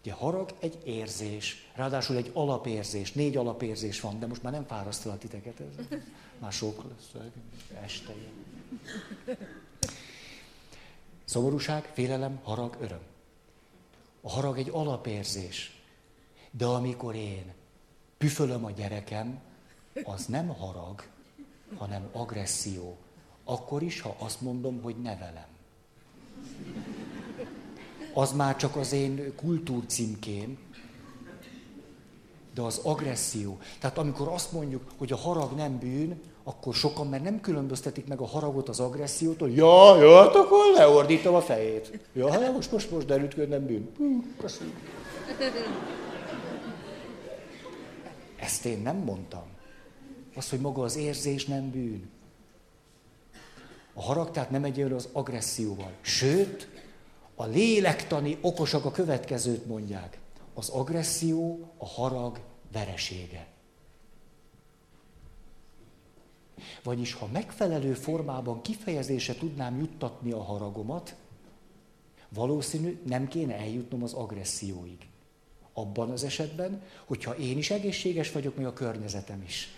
[0.00, 5.18] Ugye harag egy érzés, ráadásul egy alapérzés, négy alapérzés van, de most már nem fárasztal
[5.18, 5.98] titeket ez.
[6.38, 7.22] Már sok lesz,
[7.82, 8.14] este
[11.24, 13.14] Szomorúság, félelem, harag, öröm.
[14.26, 15.80] A harag egy alapérzés.
[16.50, 17.52] De amikor én
[18.18, 19.40] püfölöm a gyerekem,
[20.04, 21.02] az nem harag,
[21.76, 22.96] hanem agresszió.
[23.44, 25.46] Akkor is, ha azt mondom, hogy nevelem.
[28.14, 30.58] Az már csak az én kultúrcímkém,
[32.54, 33.58] de az agresszió.
[33.78, 38.20] Tehát amikor azt mondjuk, hogy a harag nem bűn, akkor sokan mert nem különböztetik meg
[38.20, 39.50] a haragot az agressziótól.
[39.50, 41.98] Ja, ja, hát akkor leordítom a fejét.
[42.12, 43.90] Ja, hát most, most, most derült, nem bűn.
[44.38, 44.74] köszönöm.
[48.36, 49.42] Ezt én nem mondtam.
[50.34, 52.10] Az, hogy maga az érzés nem bűn.
[53.94, 55.92] A harag tehát nem egyenlő az agresszióval.
[56.00, 56.68] Sőt,
[57.34, 60.18] a lélektani okosak a következőt mondják.
[60.54, 62.40] Az agresszió a harag
[62.72, 63.46] veresége.
[66.82, 71.14] Vagyis ha megfelelő formában kifejezése tudnám juttatni a haragomat,
[72.28, 75.06] valószínű nem kéne eljutnom az agresszióig.
[75.72, 79.68] Abban az esetben, hogyha én is egészséges vagyok, meg a környezetem is.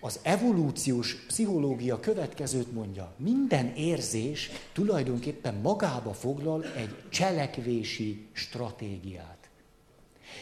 [0.00, 9.48] Az evolúciós pszichológia következőt mondja, minden érzés tulajdonképpen magába foglal egy cselekvési stratégiát.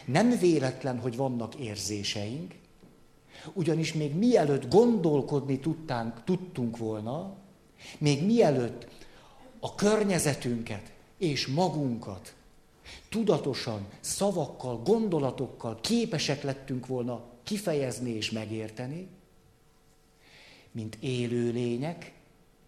[0.05, 2.55] Nem véletlen, hogy vannak érzéseink,
[3.53, 7.35] ugyanis még mielőtt gondolkodni tudtánk, tudtunk volna,
[7.99, 8.87] még mielőtt
[9.61, 12.35] a környezetünket és magunkat
[13.09, 19.09] tudatosan, szavakkal, gondolatokkal képesek lettünk volna kifejezni és megérteni,
[20.71, 22.13] mint élő lények,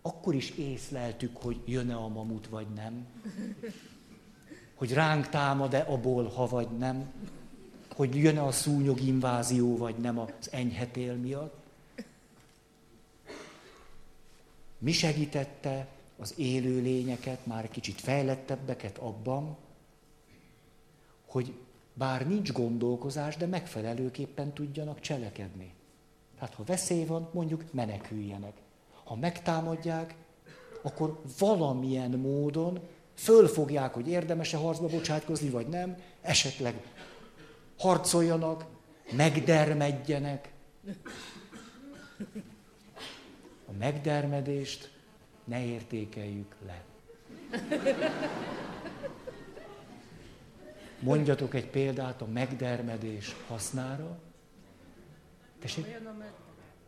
[0.03, 3.07] akkor is észleltük, hogy jön-e a mamut, vagy nem.
[4.75, 7.13] Hogy ránk támad-e a bolha, vagy nem
[7.97, 11.55] hogy jön-e a szúnyog invázió, vagy nem az enyhetél miatt.
[14.79, 15.87] Mi segítette
[16.19, 19.57] az élő lényeket, már kicsit fejlettebbeket abban,
[21.27, 21.53] hogy
[21.95, 25.73] bár nincs gondolkozás, de megfelelőképpen tudjanak cselekedni.
[26.39, 28.53] Tehát ha veszély van, mondjuk meneküljenek.
[29.05, 30.15] Ha megtámadják,
[30.83, 32.81] akkor valamilyen módon
[33.15, 36.83] fölfogják, hogy érdemes-e harcba bocsátkozni, vagy nem, esetleg
[37.79, 38.65] harcoljanak,
[39.13, 40.53] megdermedjenek.
[43.67, 44.91] A megdermedést
[45.45, 46.85] ne értékeljük le.
[51.01, 54.19] Mondjatok egy példát a megdermedés hasznára.
[55.61, 55.99] Tessék?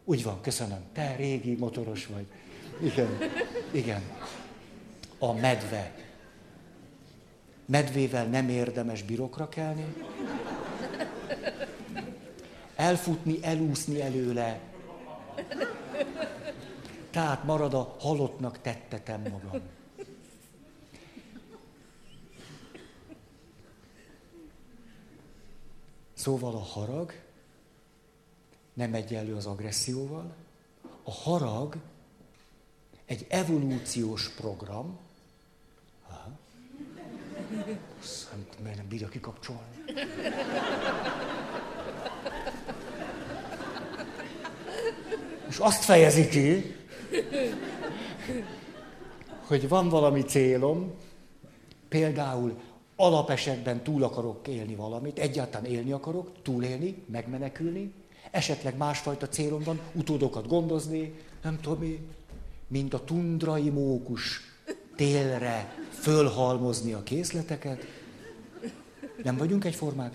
[0.04, 0.80] Úgy van, köszönöm.
[0.92, 2.26] Te régi motoros vagy.
[2.82, 3.18] Igen,
[3.70, 4.02] igen.
[5.18, 5.94] A medve.
[7.66, 9.84] Medvével nem érdemes birokra kelni
[12.78, 14.60] elfutni, elúszni előle.
[17.10, 19.60] Tehát marad a halottnak tettetem magam.
[26.14, 27.12] Szóval a harag
[28.72, 30.34] nem egyenlő az agresszióval.
[31.02, 31.76] A harag
[33.04, 34.98] egy evolúciós program.
[36.08, 36.30] Aha.
[38.62, 39.84] Miért nem bírja kikapcsolni?
[45.48, 46.74] És azt fejezi ki,
[49.46, 50.92] hogy van valami célom,
[51.88, 52.56] például
[52.96, 57.92] alapesetben túl akarok élni valamit, egyáltalán élni akarok, túlélni, megmenekülni,
[58.30, 62.00] esetleg másfajta célom van, utódokat gondozni, nem tudom mi,
[62.68, 64.40] mint a tundrai mókus
[64.96, 67.86] télre fölhalmozni a készleteket.
[69.22, 70.12] Nem vagyunk egyformák?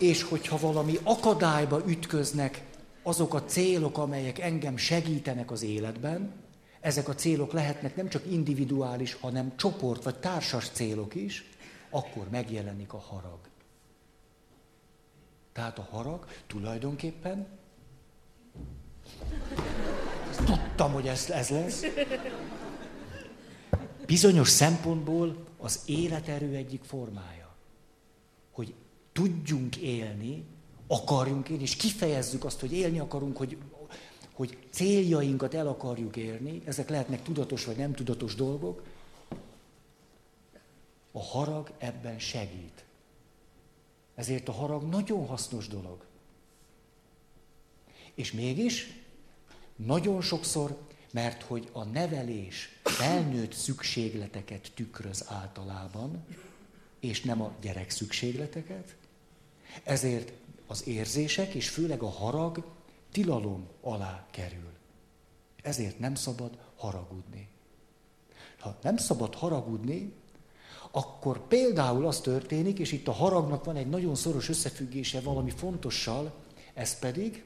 [0.00, 2.62] És hogyha valami akadályba ütköznek
[3.02, 6.32] azok a célok, amelyek engem segítenek az életben,
[6.80, 11.44] ezek a célok lehetnek nem csak individuális, hanem csoport vagy társas célok is,
[11.90, 13.38] akkor megjelenik a harag.
[15.52, 17.46] Tehát a harag tulajdonképpen,
[20.44, 21.84] tudtam, hogy ez, ez lesz,
[24.06, 27.39] bizonyos szempontból az életerő egyik formája.
[29.12, 30.44] Tudjunk élni,
[30.86, 33.56] akarjunk élni, és kifejezzük azt, hogy élni akarunk, hogy,
[34.32, 38.82] hogy céljainkat el akarjuk érni, ezek lehetnek tudatos vagy nem tudatos dolgok,
[41.12, 42.84] a harag ebben segít.
[44.14, 46.04] Ezért a harag nagyon hasznos dolog.
[48.14, 49.00] És mégis
[49.76, 50.78] nagyon sokszor,
[51.12, 56.24] mert hogy a nevelés felnőtt szükségleteket tükröz általában,
[57.00, 58.96] és nem a gyerek szükségleteket,
[59.82, 60.32] ezért
[60.66, 62.64] az érzések, és főleg a harag
[63.12, 64.72] tilalom alá kerül.
[65.62, 67.48] Ezért nem szabad haragudni.
[68.58, 70.12] Ha nem szabad haragudni,
[70.90, 76.32] akkor például az történik, és itt a haragnak van egy nagyon szoros összefüggése valami fontossal,
[76.74, 77.44] ez pedig,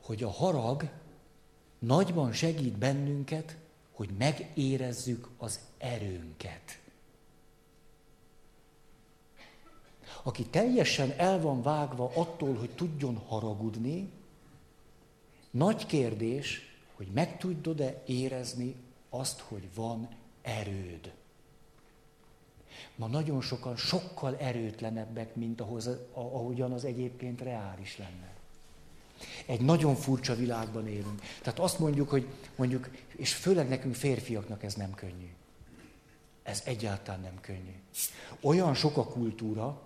[0.00, 0.88] hogy a harag
[1.78, 3.56] nagyban segít bennünket,
[3.92, 6.80] hogy megérezzük az erőnket.
[10.22, 14.10] Aki teljesen el van vágva attól, hogy tudjon haragudni,
[15.50, 16.60] nagy kérdés,
[16.96, 18.74] hogy meg tudod-e érezni
[19.10, 20.08] azt, hogy van
[20.42, 21.12] erőd.
[22.96, 28.32] Ma nagyon sokan sokkal erőtlenebbek, mint ahhoz, ahogyan az egyébként reális lenne.
[29.46, 31.22] Egy nagyon furcsa világban élünk.
[31.42, 35.30] Tehát azt mondjuk, hogy mondjuk, és főleg nekünk férfiaknak ez nem könnyű.
[36.42, 37.74] Ez egyáltalán nem könnyű.
[38.40, 39.82] Olyan sok a kultúra,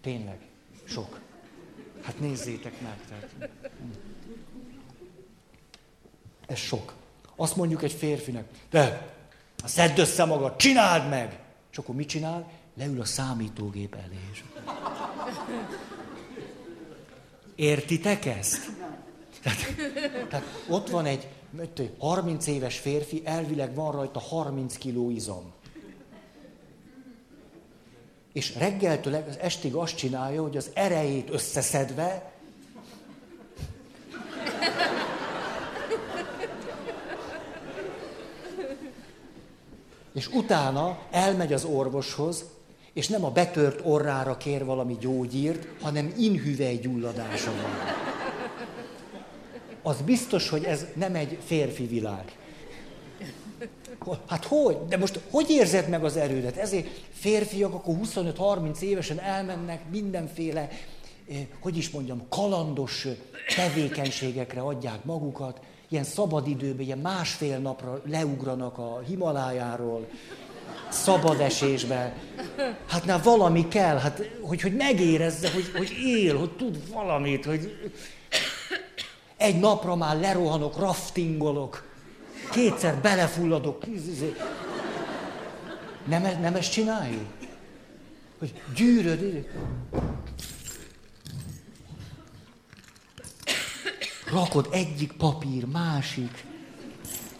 [0.00, 0.38] tényleg,
[0.84, 1.20] sok.
[2.02, 2.98] Hát nézzétek meg.
[3.08, 3.50] Tehát.
[6.46, 6.92] Ez sok.
[7.36, 9.14] Azt mondjuk egy férfinek, de
[9.64, 11.40] szedd össze magad, csináld meg!
[11.70, 12.50] És akkor mit csinál?
[12.76, 14.18] Leül a számítógép elé.
[14.32, 14.44] És...
[17.54, 18.70] Értitek ezt?
[19.42, 19.58] Tehát,
[20.28, 21.28] tehát ott van egy
[21.98, 25.52] 30 éves férfi, elvileg van rajta 30 kiló izom.
[28.36, 32.32] És reggeltől az estig azt csinálja, hogy az erejét összeszedve
[40.14, 42.44] és utána elmegy az orvoshoz,
[42.92, 47.70] és nem a betört orrára kér valami gyógyírt, hanem inhüvelygyulladása van.
[49.82, 52.36] Az biztos, hogy ez nem egy férfi világ.
[54.26, 54.76] Hát hogy?
[54.88, 56.56] De most hogy érzed meg az erődet?
[56.56, 60.68] Ezért férfiak akkor 25-30 évesen elmennek mindenféle,
[61.28, 63.06] eh, hogy is mondjam, kalandos
[63.56, 70.08] tevékenységekre adják magukat, ilyen szabadidőben, ilyen másfél napra leugranak a Himalájáról,
[70.88, 72.16] szabad esésbe.
[72.86, 77.90] Hát na valami kell, hát, hogy, hogy megérezze, hogy, hogy él, hogy tud valamit, hogy
[79.36, 81.95] egy napra már lerohanok, raftingolok,
[82.50, 83.82] kétszer belefulladok.
[86.04, 87.26] Nem, e- nem ezt csináljuk?
[88.38, 89.46] Hogy gyűröd,
[94.30, 96.44] rakod egyik papír, másik,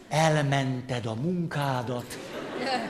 [0.09, 2.19] elmented a munkádat.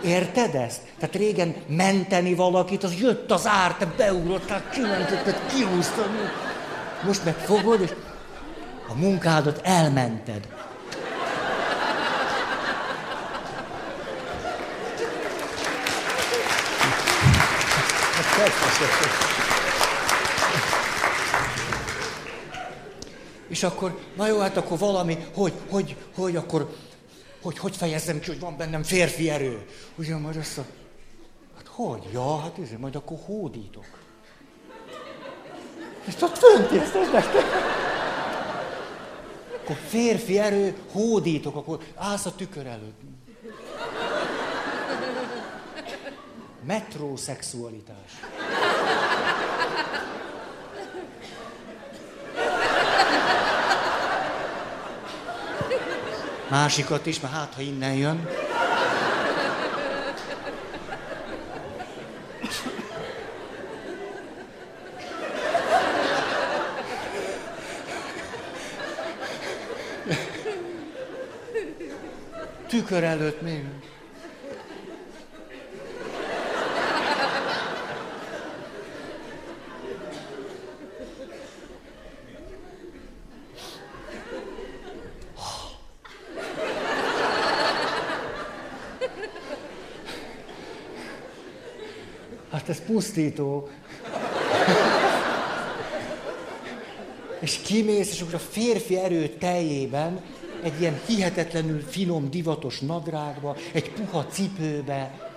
[0.04, 0.82] Érted ezt?
[0.98, 6.10] Tehát régen menteni valakit, az jött az ár, te beugrottál, kimentetted, kihúztad.
[7.04, 7.94] Most meg fogod, és
[8.88, 10.55] a munkádat elmented.
[23.48, 26.76] És akkor, na jó, hát akkor valami, hogy, hogy, hogy akkor,
[27.42, 29.66] hogy, hogy fejezzem ki, hogy van bennem férfi erő.
[29.94, 30.64] Ugye majd azt a,
[31.56, 32.02] hát hogy?
[32.12, 33.86] Ja, hát ezért majd akkor hódítok.
[36.04, 37.44] És ott fönt érted nektek?
[39.62, 43.00] Akkor férfi erő, hódítok, akkor állsz a tükör előtt.
[46.66, 47.96] Metrószexualitás.
[56.48, 58.28] Másikat is, mert hát, ha innen jön.
[72.68, 73.64] Tükör előtt még.
[92.50, 93.68] Hát ez pusztító.
[97.40, 100.20] és kimész, és akkor a férfi erő teljében
[100.62, 105.30] egy ilyen hihetetlenül finom, divatos nadrágba, egy puha cipőbe,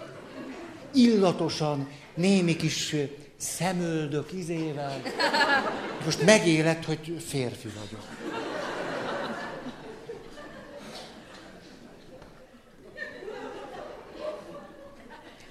[0.94, 2.96] illatosan, némi kis
[3.38, 5.02] szemöldök izével.
[6.06, 8.29] Most megéled, hogy férfi vagyok.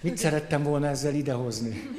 [0.00, 1.90] Mit szerettem volna ezzel idehozni?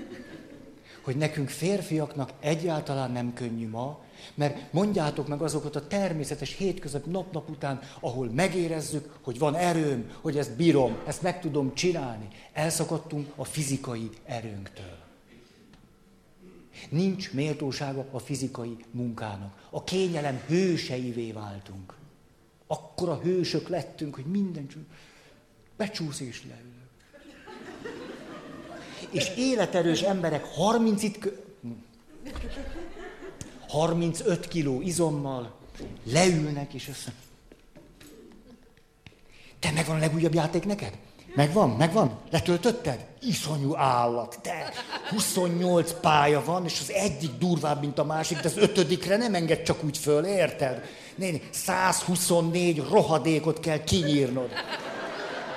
[1.02, 4.04] Hogy nekünk férfiaknak egyáltalán nem könnyű ma,
[4.36, 10.38] mert mondjátok meg azokat a természetes hétköznap nap-nap után, ahol megérezzük, hogy van erőm, hogy
[10.38, 12.28] ezt bírom, ezt meg tudom csinálni.
[12.54, 14.98] Elszakadtunk a fizikai erőnktől.
[16.90, 19.68] Nincs méltósága a fizikai munkának.
[19.70, 21.94] A kényelem hőseivé váltunk.
[22.96, 24.82] A hősök lettünk, hogy minden csak
[25.78, 26.79] becsúsz és leül.
[29.12, 31.30] És életerős emberek 30 itt
[33.68, 35.52] 35 kiló izommal
[36.04, 37.14] leülnek, és össze.
[39.60, 40.94] Te megvan a legújabb játék neked?
[41.36, 42.20] Megvan, megvan?
[42.32, 43.06] Letöltötted?
[43.22, 44.74] Iszonyú állat, te!
[45.10, 49.62] 28 pálya van, és az egyik durvább, mint a másik, de az ötödikre nem enged
[49.62, 50.82] csak úgy föl, érted?
[51.16, 54.50] Néni, 124 rohadékot kell kinyírnod.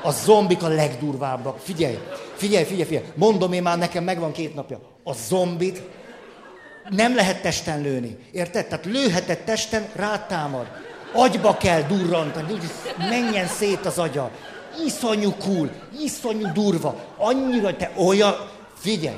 [0.02, 1.58] A zombik a legdurvábbak.
[1.58, 1.98] Figyelj,
[2.42, 3.06] figyelj, figyelj, figyelj.
[3.14, 4.80] Mondom én már, nekem megvan két napja.
[5.04, 5.82] A zombit
[6.88, 8.16] nem lehet testen lőni.
[8.32, 8.66] Érted?
[8.66, 10.66] Tehát lőhetett testen, rátámad.
[11.12, 12.58] Agyba kell durrantani,
[12.98, 14.30] menjen szét az agya.
[14.86, 15.70] Iszonyú cool,
[16.02, 16.94] iszonyú durva.
[17.16, 18.34] Annyira te olyan...
[18.78, 19.16] Figyelj!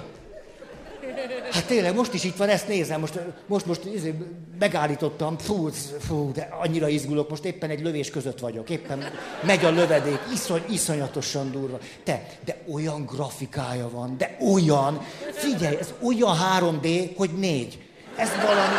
[1.51, 4.15] Hát tényleg, most is itt van, ezt nézem, most, most, most izé,
[4.59, 5.69] megállítottam, fú,
[6.01, 9.05] fú, de annyira izgulok, most éppen egy lövés között vagyok, éppen
[9.43, 11.79] megy a lövedék, iszony, iszonyatosan durva.
[12.05, 15.01] Te, de olyan grafikája van, de olyan,
[15.33, 17.79] figyelj, ez olyan 3D, hogy négy.
[18.17, 18.77] Ez valami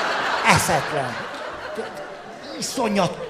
[0.48, 1.12] eszetlen.
[2.60, 3.30] Iszonyat,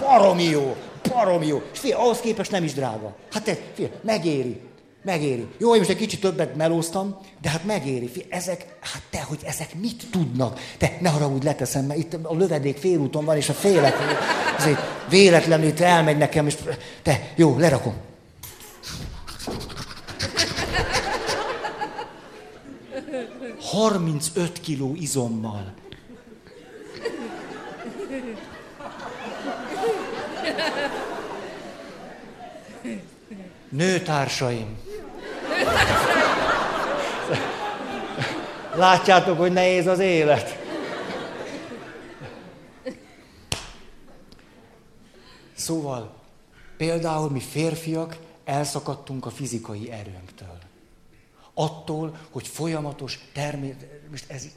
[0.00, 0.76] baromi jó,
[1.08, 1.62] baromi jó.
[1.72, 3.14] És figyelj, ahhoz képest nem is drága.
[3.32, 4.60] Hát te, figyelj, megéri.
[5.06, 5.46] Megéri.
[5.58, 8.10] Jó, én most egy kicsit többet melóztam, de hát megéri.
[8.28, 10.60] Ezek, hát te, hogy ezek mit tudnak?
[10.78, 13.94] Te, ne haragudj, leteszem, mert itt a lövedék félúton van, és a félek,
[14.58, 14.78] azért
[15.08, 16.56] véletlenül itt elmegy nekem, és
[17.02, 17.94] te, jó, lerakom.
[23.60, 25.74] Harmincöt kiló izommal.
[33.68, 34.85] Nőtársaim,
[38.74, 40.58] Látjátok, hogy nehéz az élet.
[45.54, 46.14] Szóval,
[46.76, 50.58] például mi férfiak elszakadtunk a fizikai erőnktől.
[51.54, 53.86] Attól, hogy folyamatos termé-
[54.28, 54.48] ez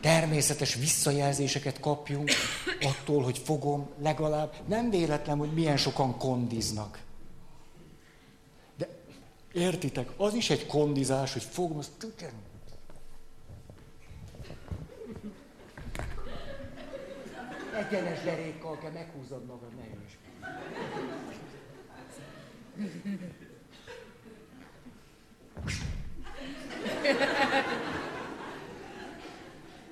[0.00, 2.30] természetes visszajelzéseket kapjunk,
[2.80, 6.98] attól, hogy fogom legalább, nem véletlen, hogy milyen sokan kondiznak.
[9.52, 10.08] Értitek?
[10.16, 12.06] Az is egy kondizás, hogy fogom azt...
[17.74, 20.18] Egyenes derékkal kell meghúzod magad, ne is.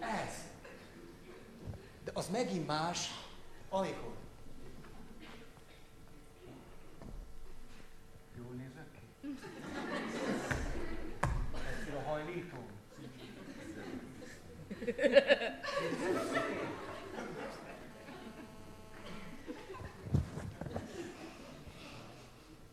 [0.01, 0.35] Ez.
[2.05, 3.11] De az megint más,
[3.69, 4.10] amikor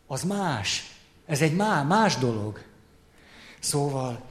[0.06, 0.96] Az más.
[1.26, 2.62] Ez egy má, más dolog.
[3.58, 4.22] Szóval,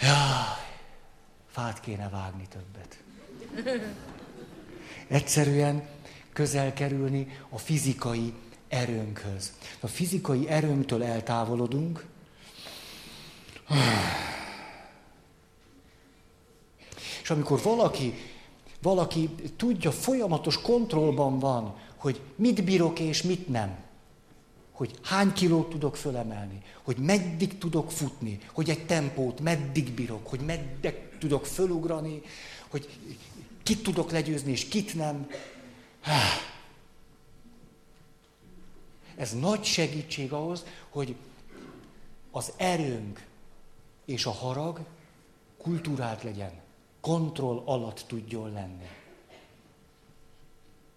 [0.00, 0.68] jaj,
[1.50, 2.98] fát kéne vágni többet.
[5.06, 5.88] Egyszerűen
[6.32, 8.34] közel kerülni a fizikai
[8.68, 9.52] erőnkhöz.
[9.80, 12.04] A fizikai erőnktől eltávolodunk,
[17.28, 18.14] és amikor valaki,
[18.82, 23.76] valaki tudja, folyamatos kontrollban van, hogy mit bírok és mit nem,
[24.72, 30.40] hogy hány kilót tudok fölemelni, hogy meddig tudok futni, hogy egy tempót meddig bírok, hogy
[30.40, 32.22] meddig tudok fölugrani,
[32.68, 32.88] hogy
[33.62, 35.30] kit tudok legyőzni és kit nem.
[39.16, 41.14] ez nagy segítség ahhoz, hogy
[42.30, 43.26] az erőnk
[44.04, 44.80] és a harag
[45.58, 46.66] kultúrált legyen,
[47.00, 48.88] kontroll alatt tudjon lenni.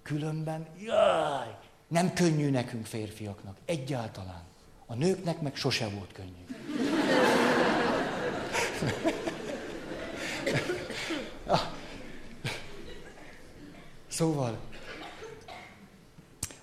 [0.02, 4.44] Különben, jaj, nem könnyű nekünk férfiaknak, egyáltalán.
[4.86, 6.46] A nőknek meg sose volt könnyű.
[14.08, 14.58] Szóval,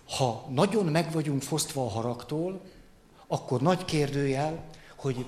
[0.08, 2.60] ha nagyon meg vagyunk fosztva a haragtól,
[3.26, 4.64] akkor nagy kérdőjel,
[4.96, 5.26] hogy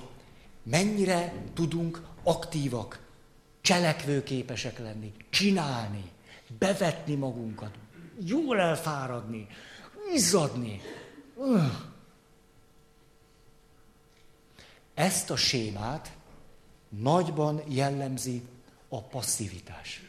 [0.63, 2.99] mennyire tudunk aktívak,
[3.61, 6.11] cselekvőképesek lenni, csinálni,
[6.59, 7.71] bevetni magunkat,
[8.25, 9.47] jól elfáradni,
[10.13, 10.81] izzadni.
[14.93, 16.11] Ezt a sémát
[16.89, 18.41] nagyban jellemzi
[18.89, 20.01] a passzivitás.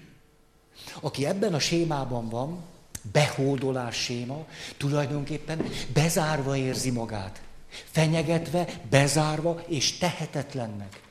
[1.01, 2.65] Aki ebben a sémában van,
[3.13, 4.47] behódolás séma,
[4.77, 7.43] tulajdonképpen bezárva érzi magát.
[7.91, 11.02] Fenyegetve, bezárva és tehetetlennek.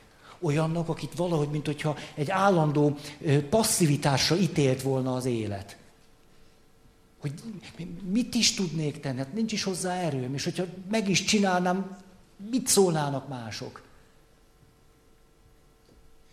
[0.42, 2.96] Olyannak, akit valahogy, mint hogyha egy állandó
[3.50, 5.76] passzivitásra ítélt volna az élet.
[7.18, 7.32] Hogy
[8.04, 11.96] mit is tudnék tenni, hát nincs is hozzá erőm, és hogyha meg is csinálnám,
[12.50, 13.82] mit szólnának mások?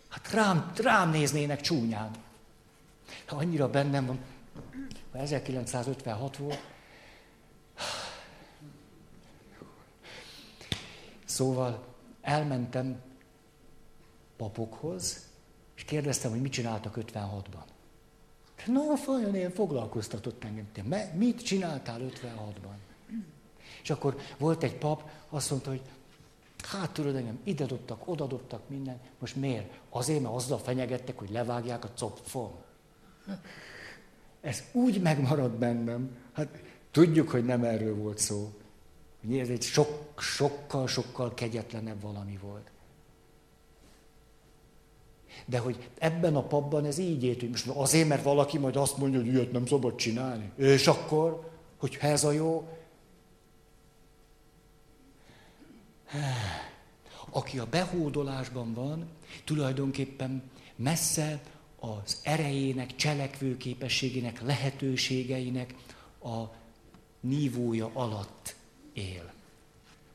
[0.08, 2.10] Hát rám, rám néznének csúnyán.
[3.28, 4.18] Annyira bennem van,
[5.12, 6.62] 1956 volt.
[11.24, 11.84] Szóval
[12.22, 13.00] elmentem
[14.40, 15.28] papokhoz,
[15.76, 17.64] és kérdeztem, hogy mit csináltak 56-ban.
[18.66, 20.68] Na, fajon én foglalkoztatott engem.
[20.72, 22.74] Te mit csináltál 56-ban?
[23.82, 25.82] És akkor volt egy pap, azt mondta, hogy
[26.62, 29.00] hát tudod engem, ide dobtak, oda dobtak minden.
[29.18, 29.80] Most miért?
[29.90, 32.50] Azért, mert azzal fenyegettek, hogy levágják a copfom.
[34.40, 36.16] Ez úgy megmaradt bennem.
[36.32, 36.48] Hát
[36.90, 38.52] tudjuk, hogy nem erről volt szó.
[39.32, 42.70] Ez egy sok, sokkal, sokkal kegyetlenebb valami volt.
[45.50, 48.96] De hogy ebben a papban ez így ért, hogy most azért, mert valaki majd azt
[48.96, 50.50] mondja, hogy ilyet nem szabad csinálni.
[50.56, 52.68] És akkor, hogy ez a jó.
[57.30, 59.08] Aki a behódolásban van,
[59.44, 60.42] tulajdonképpen
[60.76, 61.40] messze
[61.78, 65.74] az erejének, cselekvőképességének, lehetőségeinek
[66.22, 66.42] a
[67.20, 68.54] nívója alatt
[68.92, 69.32] él.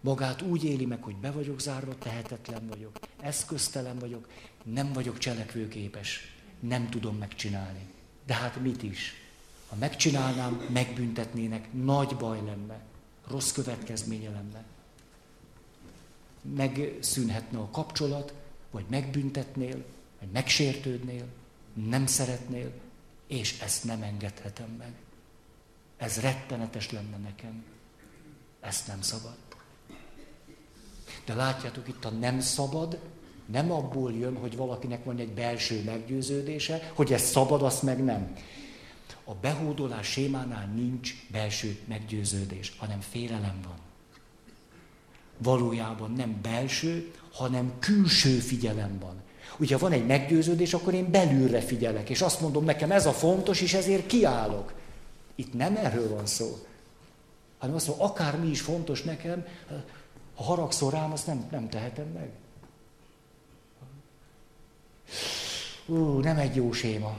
[0.06, 4.30] Magát úgy éli meg, hogy be vagyok zárva, tehetetlen vagyok, eszköztelen vagyok,
[4.64, 7.80] nem vagyok cselekvőképes, nem tudom megcsinálni.
[8.26, 9.14] De hát mit is?
[9.70, 12.80] Ha megcsinálnám, megbüntetnének, nagy baj lenne,
[13.28, 14.64] rossz következménye lenne.
[16.56, 18.34] Megszűnhetne a kapcsolat,
[18.72, 19.86] vagy megbüntetnél,
[20.20, 21.26] vagy megsértődnél
[21.74, 22.72] nem szeretnél,
[23.28, 24.94] és ezt nem engedhetem meg.
[25.98, 27.64] Ez rettenetes lenne nekem.
[28.60, 29.45] Ezt nem szabad.
[31.26, 33.00] De látjátok, itt a nem szabad,
[33.46, 38.36] nem abból jön, hogy valakinek van egy belső meggyőződése, hogy ez szabad, azt meg nem.
[39.24, 43.78] A behódolás sémánál nincs belső meggyőződés, hanem félelem van.
[45.38, 49.24] Valójában nem belső, hanem külső figyelem van.
[49.58, 53.62] Ugye, van egy meggyőződés, akkor én belülre figyelek, és azt mondom, nekem ez a fontos,
[53.62, 54.74] és ezért kiállok.
[55.36, 56.58] Itt nem erről van szó.
[57.58, 59.46] Hanem azt mondom, akármi is fontos nekem,
[60.36, 62.30] ha haragszol rám, azt nem, nem tehetem meg.
[65.86, 67.18] Ú, nem egy jó séma.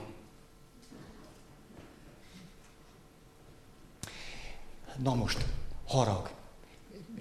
[4.97, 5.45] Na most,
[5.87, 6.29] harag.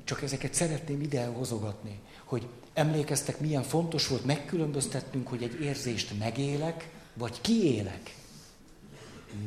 [0.05, 6.88] Csak ezeket szeretném ide hozogatni, hogy Emlékeztek, milyen fontos volt megkülönböztetnünk, hogy egy érzést megélek,
[7.14, 8.14] vagy kiélek.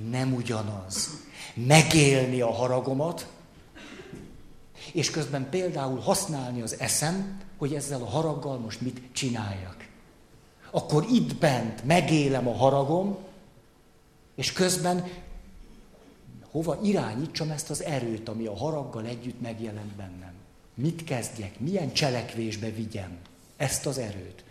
[0.10, 1.10] Nem ugyanaz.
[1.54, 3.28] Megélni a haragomat,
[4.94, 9.88] és közben például használni az eszem, hogy ezzel a haraggal most mit csináljak.
[10.72, 13.18] Akkor itt bent megélem a haragom,
[14.36, 15.08] és közben
[16.52, 20.34] hova irányítsam ezt az erőt, ami a haraggal együtt megjelent bennem.
[20.74, 21.60] Mit kezdjek?
[21.60, 23.18] Milyen cselekvésbe vigyem
[23.58, 24.44] ezt az erőt?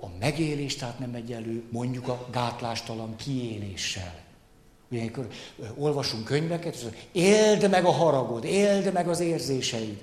[0.00, 4.25] A megélés tehát nem egyenlő mondjuk a gátlástalan kiéléssel.
[4.88, 5.28] Ilyenkor
[5.76, 10.02] olvasunk könyveket, és éld meg a haragod, éld meg az érzéseid.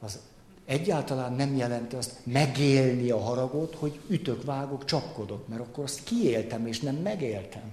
[0.00, 0.18] Az
[0.64, 6.66] egyáltalán nem jelenti azt megélni a haragot, hogy ütök, vágok, csapkodok, mert akkor azt kiéltem,
[6.66, 7.72] és nem megéltem.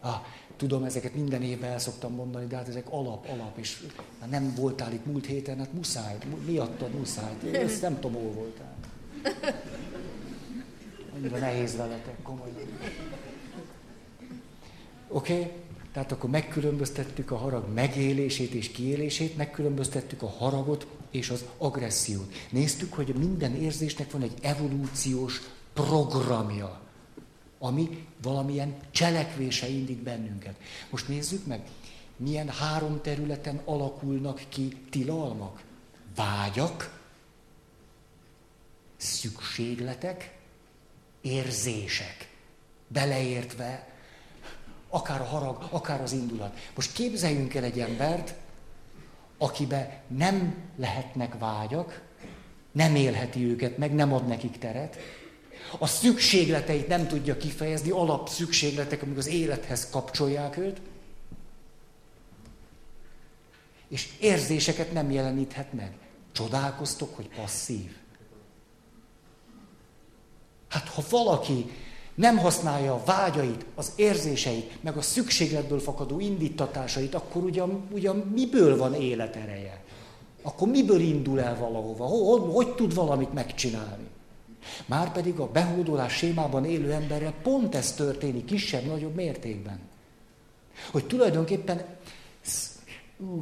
[0.00, 0.20] Ah,
[0.56, 3.86] Tudom, ezeket minden évben el szoktam mondani, de hát ezek alap, alap, és
[4.20, 6.16] hát nem voltál itt múlt héten, hát muszáj,
[6.46, 7.32] miattad muszáj.
[7.52, 8.74] Ezt nem tudom, hol voltál.
[11.14, 12.54] Annyira nehéz veletek, komolyan.
[15.14, 15.32] Oké?
[15.32, 15.50] Okay?
[15.92, 22.34] Tehát akkor megkülönböztettük a harag megélését és kiélését, megkülönböztettük a haragot és az agressziót.
[22.50, 25.40] Néztük, hogy minden érzésnek van egy evolúciós
[25.72, 26.80] programja,
[27.58, 30.54] ami valamilyen cselekvése indít bennünket.
[30.90, 31.62] Most nézzük meg,
[32.16, 35.62] milyen három területen alakulnak ki tilalmak.
[36.14, 37.00] Vágyak,
[38.96, 40.38] szükségletek,
[41.20, 42.28] érzések.
[42.88, 43.93] Beleértve
[44.94, 46.58] akár a harag, akár az indulat.
[46.74, 48.34] Most képzeljünk el egy embert,
[49.38, 52.02] akibe nem lehetnek vágyak,
[52.72, 54.96] nem élheti őket meg, nem ad nekik teret,
[55.78, 60.80] a szükségleteit nem tudja kifejezni, alapszükségletek, amik az élethez kapcsolják őt,
[63.88, 65.92] és érzéseket nem jeleníthet meg.
[66.32, 67.96] Csodálkoztok, hogy passzív.
[70.68, 71.70] Hát ha valaki
[72.14, 78.76] nem használja a vágyait, az érzéseit, meg a szükségletből fakadó indítatásait, akkor ugyan, ugyan miből
[78.76, 79.82] van életereje?
[80.42, 82.04] Akkor miből indul el valahova?
[82.04, 84.06] Hogy, hogy, tud valamit megcsinálni?
[84.86, 89.78] Márpedig a behódolás sémában élő emberrel pont ez történik kisebb-nagyobb mértékben.
[90.90, 91.84] Hogy tulajdonképpen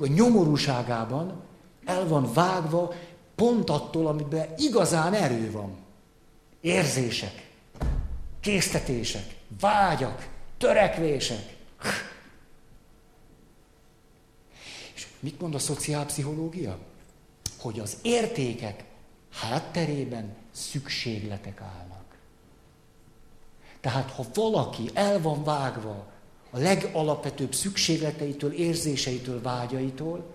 [0.01, 1.41] a nyomorúságában
[1.85, 2.93] el van vágva
[3.35, 5.77] pont attól, amiben igazán erő van.
[6.61, 7.51] Érzések,
[8.43, 10.29] késztetések, vágyak,
[10.59, 11.57] törekvések.
[14.95, 16.79] És mit mond a szociálpszichológia?
[17.59, 18.85] Hogy az értékek
[19.33, 22.05] hátterében szükségletek állnak.
[23.81, 26.07] Tehát ha valaki el van vágva
[26.51, 30.33] a legalapvetőbb szükségleteitől, érzéseitől, vágyaitól,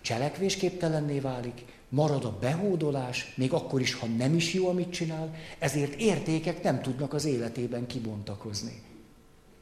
[0.00, 5.94] cselekvésképtelenné válik, marad a behódolás, még akkor is, ha nem is jó, amit csinál, ezért
[6.00, 8.82] értékek nem tudnak az életében kibontakozni.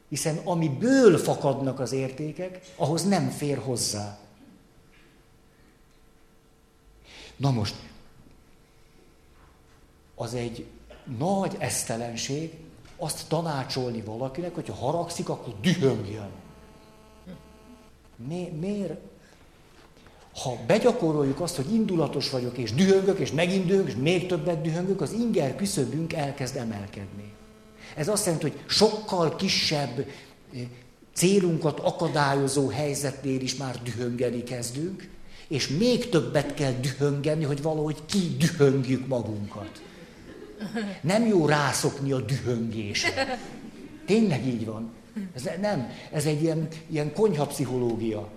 [0.08, 4.18] Hiszen amiből fakadnak az értékek, ahhoz nem fér hozzá.
[7.36, 7.74] Na most,
[10.14, 10.66] az egy
[11.18, 12.54] nagy esztelenség
[12.96, 16.30] azt tanácsolni valakinek, hogyha haragszik, akkor dühöngjön.
[18.16, 19.11] Mi, miért?
[20.34, 25.12] Ha begyakoroljuk azt, hogy indulatos vagyok, és dühöngök, és megint és még többet dühöngök, az
[25.12, 27.32] inger küszöbünk elkezd emelkedni.
[27.96, 30.60] Ez azt jelenti, hogy sokkal kisebb eh,
[31.14, 35.08] célunkat akadályozó helyzetnél is már dühöngeni kezdünk,
[35.48, 39.82] és még többet kell dühöngeni, hogy valahogy kidühöngjük magunkat.
[41.00, 43.38] Nem jó rászokni a dühöngésre.
[44.06, 44.92] Tényleg így van.
[45.34, 48.28] Ez nem, ez egy ilyen, ilyen konyhapszichológia.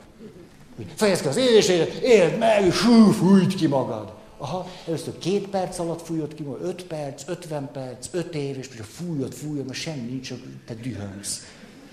[0.96, 4.14] Fejezd ki az élésédet, éld meg, hú, fújt ki magad.
[4.38, 8.68] Aha, először két perc alatt fújod ki, majd öt perc, ötven perc, öt év, és
[8.68, 11.46] most fújod, fújod, mert semmi nincs, csak te dühöngsz.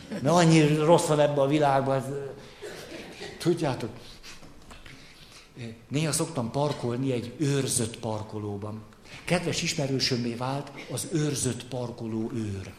[0.08, 2.04] Mert annyi rossz van ebben a világban.
[3.38, 3.90] Tudjátok,
[5.88, 8.82] néha szoktam parkolni egy őrzött parkolóban.
[9.24, 12.72] Kedves ismerősömmé vált az őrzött parkoló őr.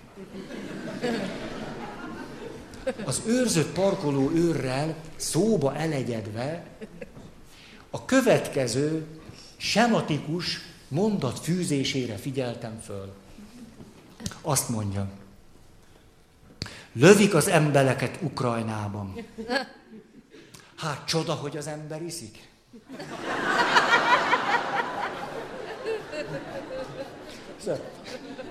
[3.06, 6.66] Az őrzött parkoló őrrel szóba elegyedve
[7.90, 9.06] a következő
[9.58, 13.14] sematikus mondat fűzésére figyeltem föl.
[14.42, 15.08] Azt mondja,
[16.94, 19.26] lövik az embereket Ukrajnában.
[20.76, 22.52] Hát csoda, hogy az ember iszik.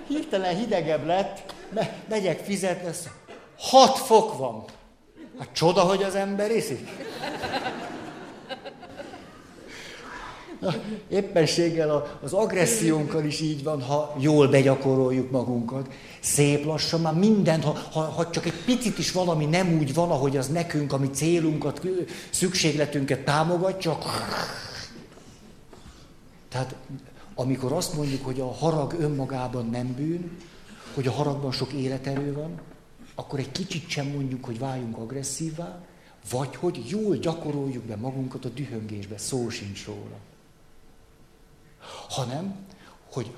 [0.06, 1.54] Hirtelen hidegebb lett,
[2.08, 3.10] megyek fizetni, azt
[3.58, 4.64] hat fok van.
[5.38, 6.88] Hát csoda, hogy az ember iszik.
[11.08, 15.88] Éppenséggel az agressziónkkal is így van, ha jól begyakoroljuk magunkat.
[16.20, 20.10] Szép lassan már minden, ha, ha, ha csak egy picit is valami nem úgy van,
[20.10, 21.80] ahogy az nekünk, ami célunkat,
[22.30, 23.98] szükségletünket támogatja,
[26.48, 26.74] tehát
[27.34, 30.36] amikor azt mondjuk, hogy a harag önmagában nem bűn,
[30.94, 32.60] hogy a haragban sok életerő van,
[33.14, 35.84] akkor egy kicsit sem mondjuk, hogy váljunk agresszívvá,
[36.30, 40.18] vagy hogy jól gyakoroljuk be magunkat a dühöngésbe, szó sincs róla.
[42.08, 42.66] Hanem,
[43.10, 43.34] hogy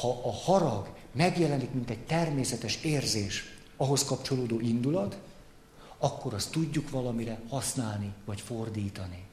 [0.00, 3.44] ha a harag megjelenik, mint egy természetes érzés,
[3.76, 5.18] ahhoz kapcsolódó indulat,
[5.98, 9.26] akkor azt tudjuk valamire használni, vagy fordítani.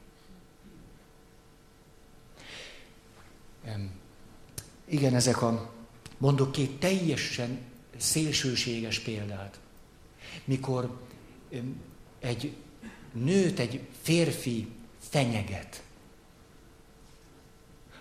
[4.84, 5.70] Igen, ezek a,
[6.18, 7.58] mondok két teljesen
[7.96, 9.58] szélsőséges példát.
[10.44, 11.00] Mikor
[12.18, 12.56] egy
[13.12, 14.68] nőt egy férfi
[14.98, 15.82] fenyeget.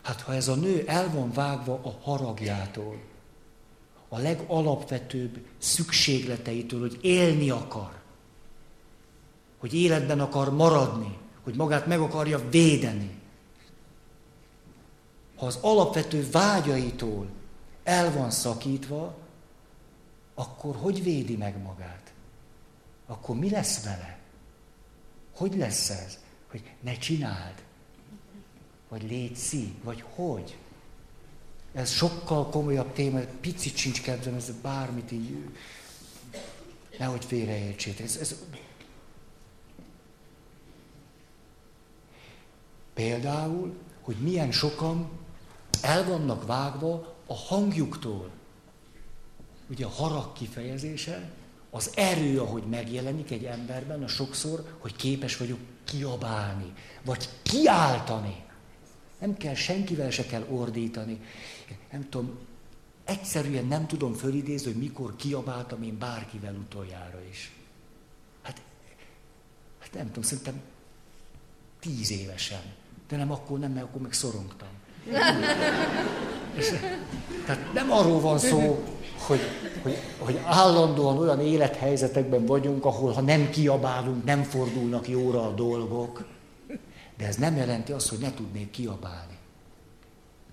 [0.02, 3.02] Hát ha ez a nő el van vágva a haragjától,
[4.10, 8.02] a legalapvetőbb szükségleteitől, hogy élni akar,
[9.58, 13.10] hogy életben akar maradni, hogy magát meg akarja védeni.
[15.36, 17.28] Ha az alapvető vágyaitól
[17.84, 19.18] el van szakítva,
[20.36, 22.14] akkor hogy védi meg magát?
[23.06, 24.20] Akkor mi lesz vele?
[25.36, 26.20] Hogy lesz ez?
[26.48, 27.64] Hogy ne csináld?
[28.90, 29.76] Vagy légy szí?
[29.84, 30.58] Vagy hogy?
[31.74, 35.50] Ez sokkal komolyabb téma, picit sincs kedvem, ez bármit így,
[36.98, 38.06] nehogy félreértsétek.
[38.06, 38.36] Ez, ez...
[42.94, 45.10] Például, hogy milyen sokan
[45.82, 48.30] el vannak vágva a hangjuktól.
[49.70, 51.32] Ugye a harag kifejezése,
[51.76, 56.74] az erő, ahogy megjelenik egy emberben, a sokszor, hogy képes vagyok kiabálni,
[57.06, 58.44] vagy kiáltani.
[59.20, 61.20] Nem kell, senkivel se kell ordítani.
[61.92, 62.38] Nem tudom,
[63.04, 67.52] egyszerűen nem tudom fölidézni, hogy mikor kiabáltam én bárkivel utoljára is.
[68.42, 68.62] Hát,
[69.80, 70.62] hát nem tudom, szerintem
[71.80, 72.74] tíz évesen.
[73.08, 74.70] De nem akkor nem, mert akkor meg szorongtam.
[76.60, 76.68] És,
[77.46, 78.84] tehát nem arról van szó,
[79.26, 79.40] hogy,
[79.82, 86.26] hogy, hogy állandóan olyan élethelyzetekben vagyunk, ahol ha nem kiabálunk, nem fordulnak jóra a dolgok.
[87.18, 89.38] De ez nem jelenti azt, hogy ne tudnék kiabálni.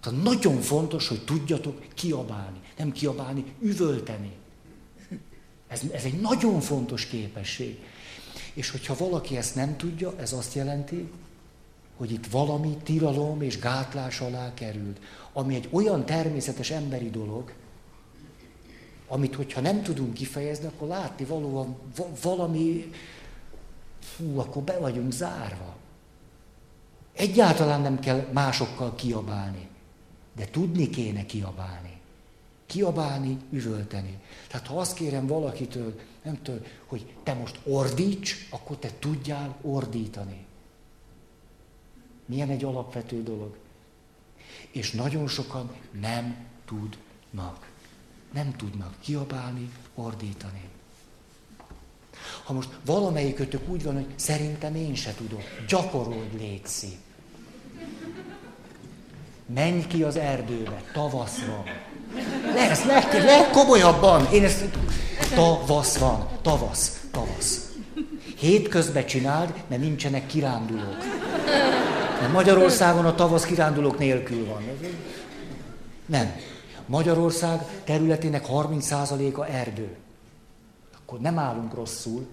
[0.00, 2.60] Tehát nagyon fontos, hogy tudjatok kiabálni.
[2.76, 4.32] Nem kiabálni, üvölteni.
[5.68, 7.78] Ez, ez egy nagyon fontos képesség.
[8.54, 11.10] És hogyha valaki ezt nem tudja, ez azt jelenti,
[11.96, 15.00] hogy itt valami tilalom és gátlás alá került,
[15.32, 17.52] ami egy olyan természetes emberi dolog,
[19.12, 21.76] amit hogyha nem tudunk kifejezni, akkor látni valóban
[22.22, 22.90] valami,
[24.00, 25.76] fú, akkor be vagyunk zárva.
[27.12, 29.68] Egyáltalán nem kell másokkal kiabálni,
[30.36, 32.00] de tudni kéne kiabálni.
[32.66, 34.20] Kiabálni, üvölteni.
[34.48, 40.44] Tehát ha azt kérem valakitől, nem tudom, hogy te most ordíts, akkor te tudjál ordítani.
[42.26, 43.56] Milyen egy alapvető dolog.
[44.70, 47.71] És nagyon sokan nem tudnak.
[48.32, 50.70] Nem tudnak kiabálni, ordítani.
[52.44, 56.98] Ha most valamelyikötök úgy van, hogy szerintem én se tudok, gyakorold létszi.
[59.54, 61.64] Menj ki az erdőbe, tavasz van.
[62.54, 64.32] Lesz, leg, legkomolyabban.
[64.32, 64.64] Én ezt...
[65.34, 67.72] Tavasz van, tavasz, tavasz.
[68.36, 70.96] Hétközben csináld, mert nincsenek kirándulók.
[72.20, 74.62] Mert Magyarországon a tavasz kirándulók nélkül van.
[76.06, 76.32] Nem.
[76.86, 79.96] Magyarország területének 30%-a erdő.
[81.04, 82.26] Akkor nem állunk rosszul.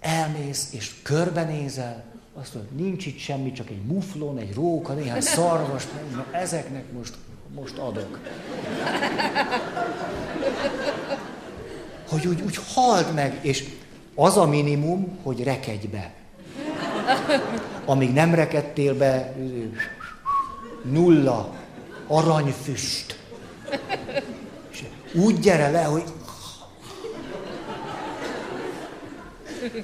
[0.00, 2.04] Elmész és körbenézel,
[2.34, 7.14] azt mondod, nincs itt semmi, csak egy muflon, egy róka, néhány szarvas, na ezeknek most,
[7.54, 8.18] most adok.
[12.08, 13.64] Hogy úgy, úgy halt meg, és
[14.14, 16.12] az a minimum, hogy rekedj be.
[17.84, 19.34] Amíg nem rekedtél be,
[20.82, 21.54] nulla,
[22.08, 23.18] aranyfüst.
[24.70, 24.84] És
[25.14, 26.04] úgy gyere le, hogy...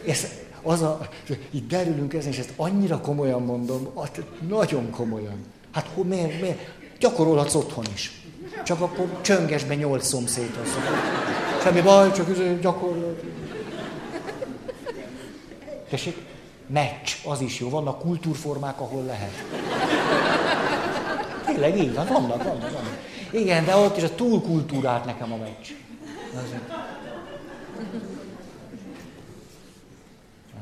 [0.07, 0.27] Ez,
[0.63, 1.09] az a,
[1.51, 3.89] itt derülünk ezen, és ezt annyira komolyan mondom,
[4.49, 5.45] nagyon komolyan.
[5.73, 6.59] Hát hogy miért, miért?
[6.99, 8.23] Gyakorolhatsz otthon is.
[8.65, 10.69] Csak akkor csöngesbe nyolc szomszédhoz.
[11.63, 13.19] Semmi baj, csak gyakorol.
[15.91, 16.17] Tessék,
[16.67, 17.69] meccs, az is jó.
[17.69, 19.45] Vannak kultúrformák, ahol lehet.
[21.45, 22.99] Tényleg így van, vannak, vannak, vannak.
[23.31, 25.71] Igen, de ott is a túlkultúrált nekem a meccs.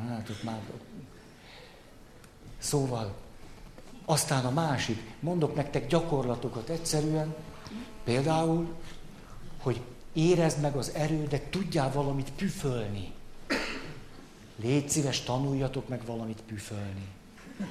[0.09, 0.61] Hát ott már...
[2.59, 3.15] Szóval,
[4.05, 7.35] aztán a másik, mondok nektek gyakorlatokat egyszerűen,
[8.05, 8.69] például,
[9.63, 9.81] hogy
[10.13, 13.13] érezd meg az erődet, tudjál valamit püfölni.
[14.57, 17.09] Légy szíves, tanuljatok meg valamit püfölni.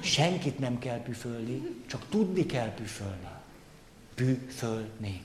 [0.00, 3.28] Senkit nem kell püfölni, csak tudni kell püfölni.
[4.14, 5.24] Püfölni.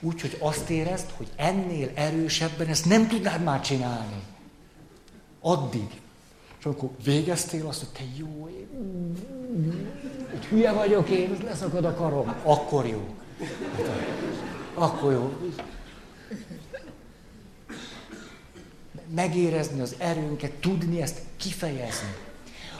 [0.00, 4.22] Úgy, hogy azt érezd, hogy ennél erősebben ezt nem tudnád már csinálni.
[5.40, 6.00] Addig.
[6.58, 8.50] És akkor végeztél azt, hogy te jó,
[10.30, 12.34] hogy hülye vagyok én, leszakad a karom.
[12.42, 13.14] Akkor jó.
[14.74, 15.52] Akkor jó.
[19.14, 22.27] Megérezni az erőnket, tudni ezt kifejezni.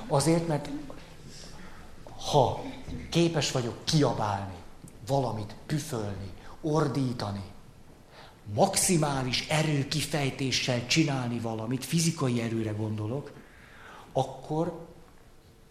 [0.08, 0.68] Azért, mert
[2.30, 2.62] ha
[3.10, 4.56] képes vagyok kiabálni,
[5.06, 7.42] valamit püfölni, ordítani,
[8.54, 13.32] maximális erőkifejtéssel csinálni valamit, fizikai erőre gondolok,
[14.12, 14.86] akkor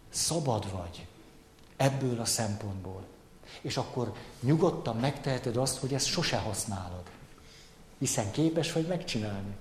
[0.09, 1.07] szabad vagy
[1.77, 3.05] ebből a szempontból.
[3.61, 7.03] És akkor nyugodtan megteheted azt, hogy ezt sose használod.
[7.97, 9.55] Hiszen képes vagy megcsinálni.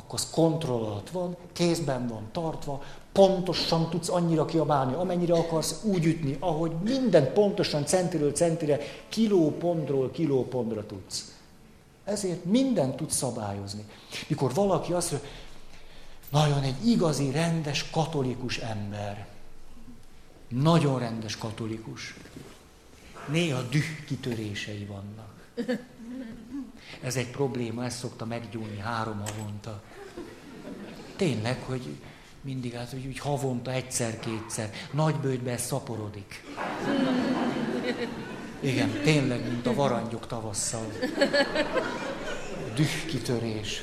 [0.00, 2.82] Akkor az kontroll alatt van, kézben van tartva,
[3.12, 8.78] pontosan tudsz annyira kiabálni, amennyire akarsz, úgy ütni, ahogy minden pontosan centiről centire,
[9.08, 11.34] kilópontról kilópontra tudsz.
[12.04, 13.84] Ezért mindent tudsz szabályozni.
[14.28, 15.28] Mikor valaki azt mondja,
[16.30, 19.26] nagyon egy igazi, rendes, katolikus ember.
[20.48, 22.14] Nagyon rendes katolikus.
[23.28, 25.28] Néha düh kitörései vannak.
[27.02, 29.82] Ez egy probléma, ezt szokta meggyúlni három havonta.
[31.20, 31.96] Tényleg, hogy
[32.40, 34.70] mindig hát, hogy úgy havonta egyszer-kétszer.
[34.90, 36.44] Nagybőjtbe szaporodik.
[38.60, 40.92] Igen, tényleg, mint a varangyok tavasszal.
[42.74, 43.82] Düh kitörés.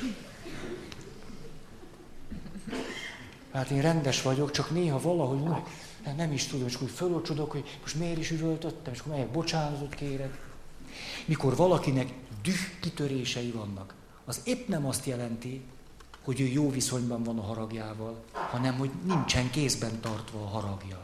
[3.52, 5.40] Hát én rendes vagyok, csak néha valahogy
[6.16, 9.94] nem is tudom, és akkor fölocsodok, hogy most miért is üvöltöttem, és akkor melyek bocsánatot
[9.94, 10.38] kérek.
[11.24, 12.12] Mikor valakinek
[12.42, 15.62] düh kitörései vannak, az épp nem azt jelenti,
[16.28, 20.98] hogy ő jó viszonyban van a haragjával, hanem hogy nincsen kézben tartva a haragja.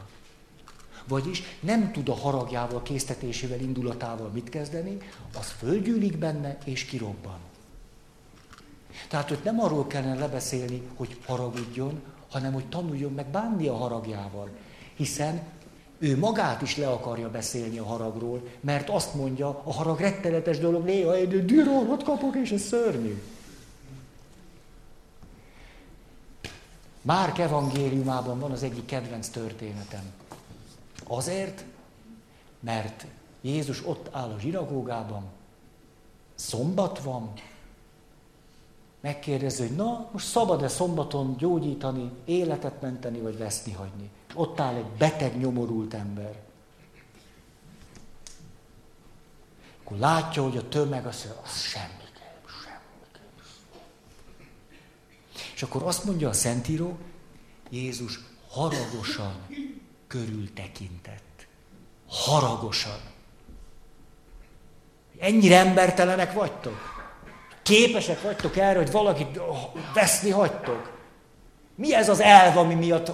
[1.07, 4.97] Vagyis nem tud a haragjával, késztetésével, indulatával mit kezdeni,
[5.37, 7.37] az földgyűlik benne és kirobban.
[9.09, 14.49] Tehát őt nem arról kellene lebeszélni, hogy haragudjon, hanem hogy tanuljon meg bánni a haragjával.
[14.95, 15.41] Hiszen
[15.97, 20.83] ő magát is le akarja beszélni a haragról, mert azt mondja, a harag rettenetes dolog,
[20.83, 23.21] néha egy dűrorot kapok, és ez szörnyű.
[27.05, 30.13] Márk evangéliumában van az egyik kedvenc történetem.
[31.07, 31.65] Azért,
[32.59, 33.05] mert
[33.41, 35.23] Jézus ott áll a zsinagógában,
[36.35, 37.33] szombat van,
[38.99, 44.09] megkérdezi, hogy na, most szabad-e szombaton gyógyítani, életet menteni, vagy veszni hagyni.
[44.33, 46.39] Ott áll egy beteg, nyomorult ember.
[49.83, 52.15] Akkor látja, hogy a tömeg azt az semmi kell.
[55.55, 56.97] És akkor azt mondja a Szentíró,
[57.69, 59.47] Jézus haragosan
[60.07, 61.47] körültekintett.
[62.07, 62.99] Haragosan.
[65.19, 66.77] Ennyire embertelenek vagytok?
[67.63, 69.39] Képesek vagytok erre, hogy valakit
[69.93, 70.99] veszni hagytok?
[71.75, 73.11] Mi ez az elv, ami miatt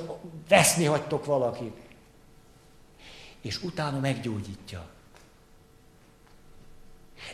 [0.47, 1.77] veszni hagytok valakit?
[3.41, 4.89] És utána meggyógyítja.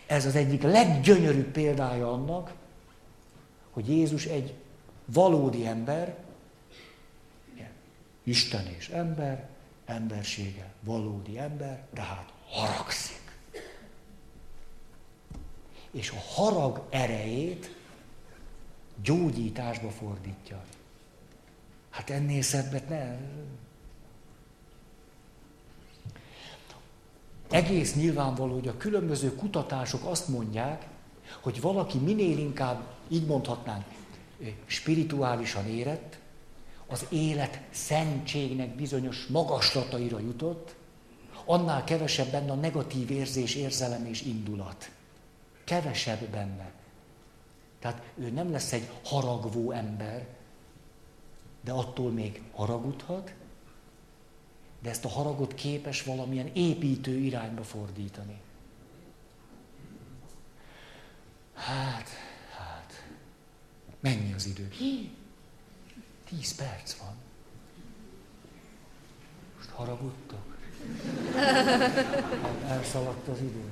[0.05, 2.53] Ez az egyik leggyönyörűbb példája annak,
[3.71, 4.53] hogy Jézus egy
[5.13, 6.25] valódi ember,
[8.23, 9.49] Isten és ember,
[9.85, 13.27] embersége, valódi ember, tehát haragszik
[15.97, 17.75] és a harag erejét
[19.03, 20.63] gyógyításba fordítja.
[21.89, 23.17] Hát ennél szebbet nem.
[27.49, 30.87] Egész nyilvánvaló, hogy a különböző kutatások azt mondják,
[31.41, 33.85] hogy valaki minél inkább, így mondhatnánk,
[34.65, 36.19] spirituálisan érett,
[36.87, 40.75] az élet szentségnek bizonyos magaslataira jutott,
[41.45, 44.89] annál kevesebb benne a negatív érzés, érzelem és indulat
[45.67, 46.71] kevesebb benne.
[47.79, 50.27] Tehát ő nem lesz egy haragvó ember,
[51.61, 53.33] de attól még haragudhat,
[54.81, 58.41] de ezt a haragot képes valamilyen építő irányba fordítani.
[61.53, 62.09] Hát,
[63.99, 64.67] mennyi az idő?
[66.29, 67.15] Tíz perc van.
[69.57, 70.57] Most haragudtok?
[72.67, 73.69] Elszaladt az idő.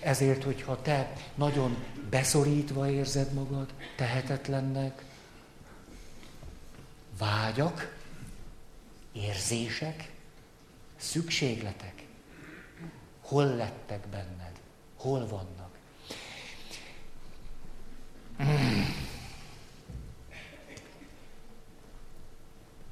[0.00, 5.04] Ezért, hogyha te nagyon beszorítva érzed magad, tehetetlennek,
[7.18, 7.96] vágyak,
[9.12, 10.12] érzések,
[10.96, 12.06] szükségletek,
[13.20, 14.60] hol lettek benned,
[14.96, 15.61] hol vannak.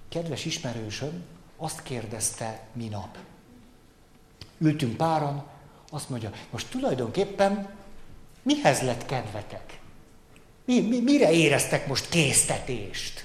[0.09, 1.25] Kedves ismerősöm
[1.57, 3.19] azt kérdezte minap.
[4.59, 5.47] Ültünk páran,
[5.91, 7.71] azt mondja, most tulajdonképpen
[8.43, 9.81] mihez lett kedvetek?
[10.65, 13.25] Mi, mi, mire éreztek most késztetést?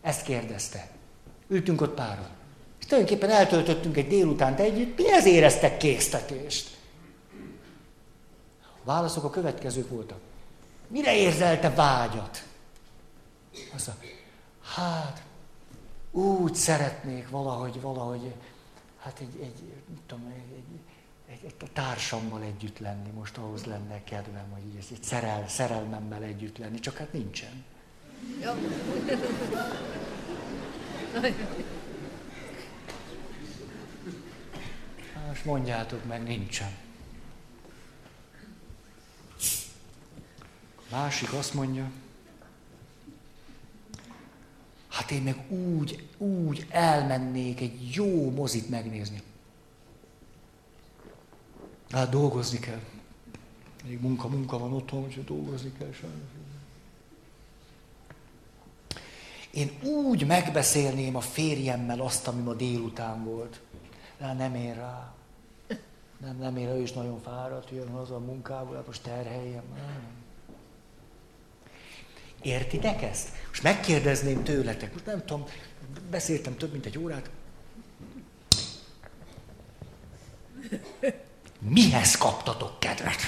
[0.00, 0.90] Ezt kérdezte.
[1.48, 2.28] Ültünk ott páron.
[2.80, 6.70] És tulajdonképpen eltöltöttünk egy délutánt együtt, mihez éreztek késztetést?
[8.60, 10.20] A válaszok a következők voltak.
[10.92, 12.44] Mire érzelte vágyat?
[13.74, 14.08] Azt mondja,
[14.74, 15.22] hát
[16.10, 18.34] úgy szeretnék valahogy, valahogy,
[18.98, 19.72] hát egy, egy,
[20.06, 20.80] tudom, egy, egy
[21.32, 26.58] egy, egy társammal együtt lenni, most ahhoz lenne kedvem, hogy ez egy szerel, szerelmemmel együtt
[26.58, 27.64] lenni, csak hát nincsen.
[28.40, 28.56] Ja.
[35.28, 36.81] Most mondjátok meg, nincsen.
[40.92, 41.90] Másik azt mondja,
[44.88, 49.22] hát én meg úgy, úgy elmennék egy jó mozit megnézni.
[51.90, 52.80] Hát dolgozni kell.
[53.84, 56.30] Még munka, munka van otthon, hogy dolgozni kell sajnos.
[59.50, 63.60] Én úgy megbeszélném a férjemmel azt, ami ma délután volt.
[64.18, 65.14] De nem ér rá.
[66.18, 69.62] Nem, nem ér, ő is nagyon fáradt, jön haza a munkából, hát most terheljem.
[72.42, 73.28] Értitek ezt?
[73.48, 75.44] Most megkérdezném tőletek, most nem tudom,
[76.10, 77.30] beszéltem több mint egy órát.
[81.58, 83.20] Mihez kaptatok kedvet?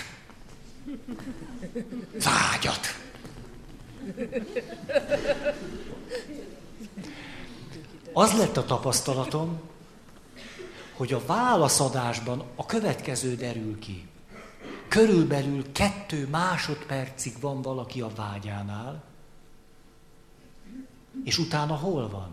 [2.13, 3.03] Vágyat.
[8.13, 9.61] Az lett a tapasztalatom,
[10.93, 14.09] hogy a válaszadásban a következő derül ki.
[14.89, 19.03] Körülbelül kettő másodpercig van valaki a vágyánál,
[21.25, 22.33] és utána hol van?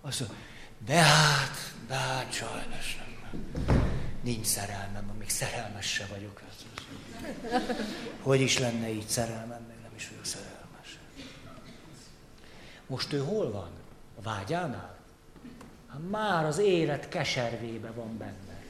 [0.00, 0.38] Azt mondja,
[0.86, 3.06] de hát, de hát sajnos nem.
[4.22, 6.40] Nincs szerelmem, még szerelmes se vagyok.
[8.22, 10.98] Hogy is lenne így szerelmem, még nem is vagyok szerelmes.
[12.86, 13.70] Most ő hol van?
[14.18, 14.96] A vágyánál?
[15.88, 18.64] Hát már az élet keservébe van benne.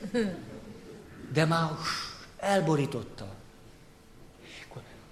[1.32, 1.70] De már
[2.38, 3.26] elborította.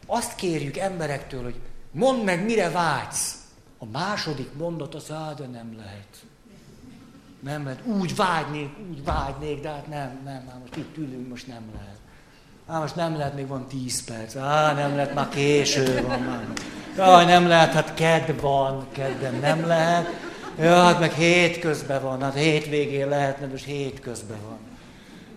[0.07, 1.61] Azt kérjük emberektől, hogy
[1.91, 3.35] mondd meg, mire vágysz.
[3.79, 6.25] A második mondat az, á, de nem lehet.
[7.41, 7.87] Nem lehet.
[7.87, 11.99] Úgy vágynék, úgy vágynék, de hát nem, nem, már most itt ülünk, most nem lehet.
[12.67, 14.37] Á, most nem lehet, még van tíz perc.
[14.37, 16.47] Á, nem lehet, már késő van már.
[16.97, 20.07] Jaj, nem lehet, hát kedd van, kedden nem lehet.
[20.59, 24.59] Ja, hát meg hétközben van, hát hétvégén lehetne, most hétközben van.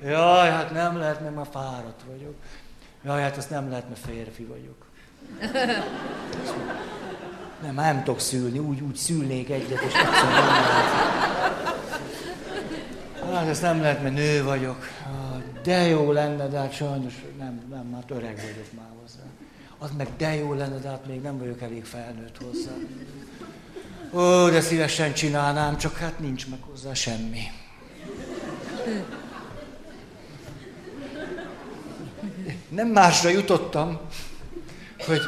[0.03, 2.35] Jaj, hát nem lehet, mert már fáradt vagyok.
[3.05, 4.85] Jaj, hát azt nem lehet, mert férfi vagyok.
[7.61, 11.15] Nem, nem tudok szülni, úgy, úgy szülnék egyet, és egyszer nem lehet.
[13.33, 14.87] Hát ezt nem lehet, mert nő vagyok.
[15.63, 19.23] De jó lenne, de hát sajnos nem, nem, már öreg vagyok már hozzá.
[19.77, 22.71] Az meg de jó lenne, de hát még nem vagyok elég felnőtt hozzá.
[24.13, 27.41] Ó, de szívesen csinálnám, csak hát nincs meg hozzá semmi.
[32.69, 33.99] Nem másra jutottam,
[35.05, 35.21] hogy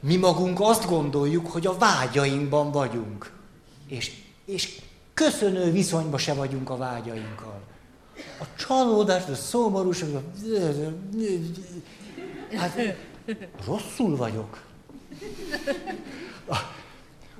[0.00, 3.32] mi magunk azt gondoljuk, hogy a vágyainkban vagyunk.
[3.88, 4.12] És,
[4.44, 4.80] és
[5.14, 7.60] köszönő viszonyba se vagyunk a vágyainkkal.
[8.40, 10.22] A csalódás, a szomorúság, a...
[12.56, 12.78] hát
[13.64, 14.62] rosszul vagyok.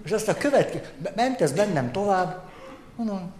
[0.04, 2.48] És azt a következő, ment ez bennem tovább,
[2.96, 3.32] mondom,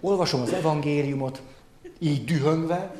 [0.00, 1.42] olvasom az evangéliumot,
[1.98, 2.94] így dühöngve.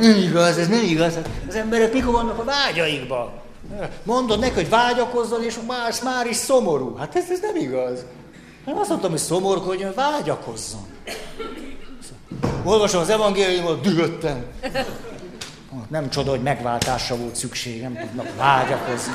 [0.00, 1.18] Nem igaz, ez nem igaz.
[1.48, 3.30] Az emberek mikor vannak a vágyaikban?
[4.02, 6.96] Mondod neki, hogy vágyakozzon, és más már is szomorú.
[6.96, 8.04] Hát ez, ez nem igaz.
[8.64, 10.86] Nem azt mondtam, hogy szomorkodjon, vágyakozzon.
[12.64, 14.44] Olvasom az evangéliumot, dühöttem.
[15.88, 19.12] Nem csoda, hogy megváltásra volt szükség, nem tudnak vágyakozni.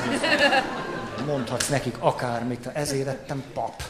[1.26, 3.82] Mondhatsz nekik akármit, ezért lettem pap.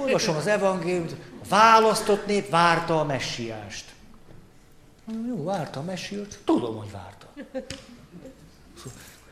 [0.00, 1.16] Olvasom az evangéliumot,
[1.52, 3.84] választott nép várta a messiást.
[5.28, 7.26] Jó, várta a messiást, tudom, hogy várta.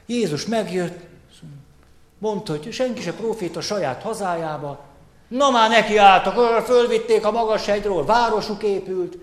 [0.06, 1.00] Jézus megjött,
[2.18, 4.88] mondta, hogy senki se proféta saját hazájába,
[5.28, 9.16] Na már neki álltak, fölvitték a magas hegyről, városuk épült,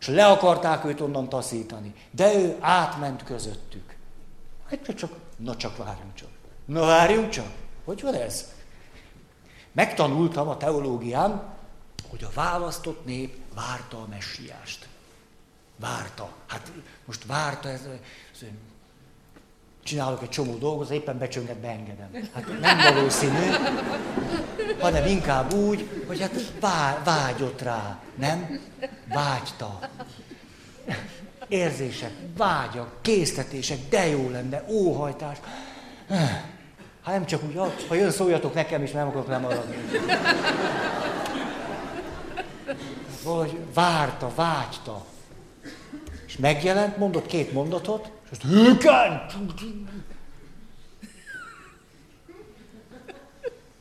[0.00, 1.94] és le akarták őt onnan taszítani.
[2.10, 3.96] De ő átment közöttük.
[4.70, 6.28] Hát csak, na csak várjunk csak.
[6.64, 7.50] Na várjunk csak.
[7.84, 8.52] Hogy van ez?
[9.72, 11.55] Megtanultam a teológián,
[12.16, 14.86] hogy a választott nép várta a messiást.
[15.80, 16.32] Várta.
[16.46, 16.72] Hát
[17.04, 17.80] most várta, ez,
[18.32, 18.46] ez
[19.82, 22.30] csinálok egy csomó dolgot, éppen becsönget, beengedem.
[22.34, 23.50] Hát nem valószínű,
[24.80, 28.60] hanem inkább úgy, hogy hát vá, vágyott rá, nem?
[29.08, 29.78] Vágyta.
[31.48, 35.38] Érzések, vágyak, késztetések, de jó lenne, óhajtás.
[37.02, 39.76] Hát nem csak úgy, ha jön, szóljatok nekem is, nem akarok lemaradni.
[43.26, 45.04] Valahogy várta, vágyta.
[46.26, 49.26] És megjelent, mondott két mondatot, és azt hőken!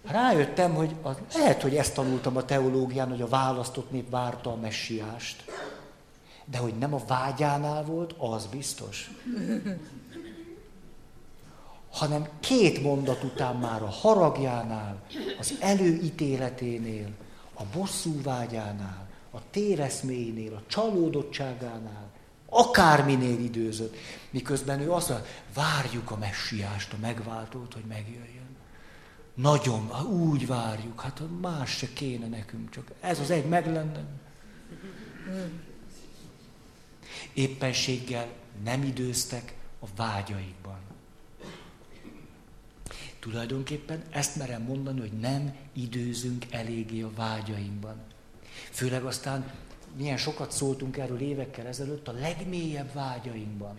[0.07, 4.55] Rájöttem, hogy az, lehet, hogy ezt tanultam a teológián, hogy a választott nép várta a
[4.55, 5.43] messiást.
[6.45, 9.11] De hogy nem a vágyánál volt, az biztos.
[11.91, 15.01] Hanem két mondat után már a haragjánál,
[15.39, 17.09] az előítéleténél,
[17.53, 19.04] a bosszú vágyánál,
[19.35, 22.13] a téreszménél, a csalódottságánál
[22.49, 23.95] Akárminél időzött.
[24.29, 28.55] Miközben ő azt mondja, várjuk a messiást, a megváltót, hogy megjöjjön.
[29.33, 34.03] Nagyon, úgy várjuk, hát más se kéne nekünk, csak ez az egy meg lenne.
[37.33, 38.27] Éppenséggel
[38.63, 40.79] nem időztek a vágyaikban.
[43.19, 48.14] Tulajdonképpen ezt merem mondani, hogy nem időzünk eléggé a vágyainkban.
[48.71, 49.51] Főleg aztán
[49.97, 53.75] milyen sokat szóltunk erről évekkel ezelőtt a legmélyebb vágyainkban.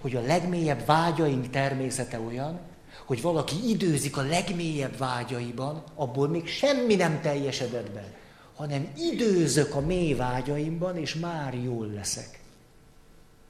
[0.00, 2.60] Hogy a legmélyebb vágyaink természete olyan,
[3.04, 8.14] hogy valaki időzik a legmélyebb vágyaiban, abból még semmi nem teljesedett be,
[8.54, 12.40] hanem időzök a mély vágyaimban, és már jól leszek.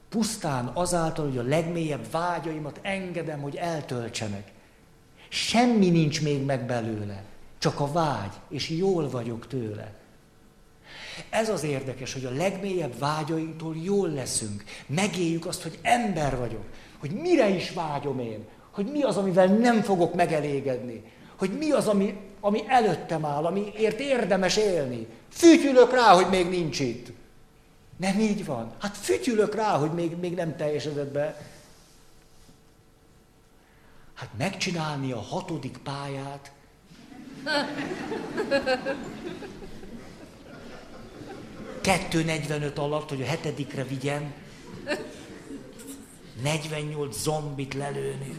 [0.09, 4.51] Pusztán azáltal, hogy a legmélyebb vágyaimat engedem, hogy eltöltsenek.
[5.29, 7.23] Semmi nincs még meg belőle,
[7.57, 9.93] csak a vágy, és jól vagyok tőle.
[11.29, 14.63] Ez az érdekes, hogy a legmélyebb vágyainktól jól leszünk.
[14.87, 16.63] Megéljük azt, hogy ember vagyok,
[16.97, 21.03] hogy mire is vágyom én, hogy mi az, amivel nem fogok megelégedni,
[21.37, 25.07] hogy mi az, ami, ami előttem áll, amiért érdemes élni.
[25.29, 27.07] Fütyülök rá, hogy még nincs itt.
[27.97, 28.73] Nem így van.
[28.79, 31.41] Hát fütyülök rá, hogy még, még nem teljesedett be.
[34.13, 36.51] Hát megcsinálni a hatodik pályát.
[41.87, 44.33] 2.45 alatt, hogy a hetedikre vigyen,
[46.41, 48.35] 48 zombit lelőni.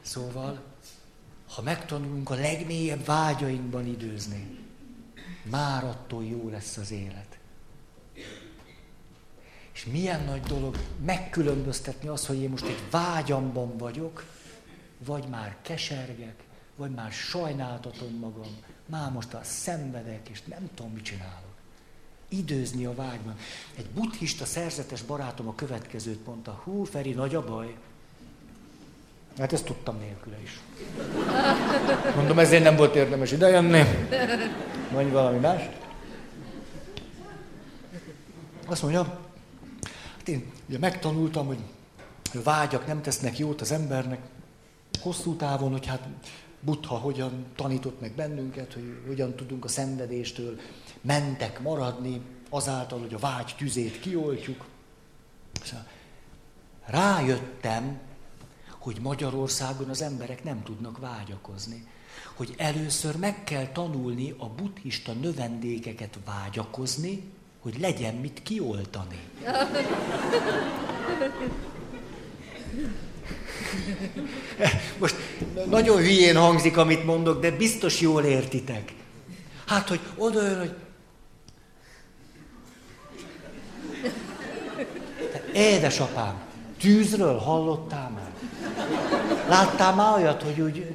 [0.00, 0.62] Szóval,
[1.54, 4.58] ha megtanulunk a legmélyebb vágyainkban időzni,
[5.42, 7.38] már attól jó lesz az élet.
[9.72, 14.24] És milyen nagy dolog megkülönböztetni azt, hogy én most egy vágyamban vagyok,
[14.98, 16.44] vagy már kesergek,
[16.76, 21.54] vagy már sajnáltatom magam, már most a szenvedek, és nem tudom, mit csinálok.
[22.28, 23.36] Időzni a vágyban.
[23.76, 27.76] Egy buddhista szerzetes barátom a következőt mondta, hú, Feri, nagy a baj.
[29.38, 30.60] Hát ezt tudtam nélküle is.
[32.14, 33.82] Mondom, ezért nem volt érdemes idejönni.
[34.92, 35.62] Mondj valami más.
[38.66, 39.02] Azt mondja,
[40.16, 41.58] hát én ugye megtanultam, hogy
[42.34, 44.20] a vágyak nem tesznek jót az embernek,
[45.00, 46.08] hosszú távon, hogy hát
[46.66, 50.58] Buddha hogyan tanított meg bennünket, hogy hogyan tudunk a szenvedéstől
[51.00, 54.64] mentek maradni, azáltal, hogy a vágy tüzét kioltjuk.
[56.84, 57.98] Rájöttem,
[58.78, 61.86] hogy Magyarországon az emberek nem tudnak vágyakozni.
[62.34, 67.22] Hogy először meg kell tanulni a buddhista növendékeket vágyakozni,
[67.60, 69.20] hogy legyen mit kioltani.
[74.98, 75.16] Most
[75.68, 78.92] nagyon hülyén hangzik, amit mondok, de biztos jól értitek.
[79.66, 80.74] Hát, hogy oda jön, hogy
[85.52, 86.40] Édesapám,
[86.80, 88.30] tűzről hallottál már?
[89.48, 90.94] Láttál már olyat, hogy úgy...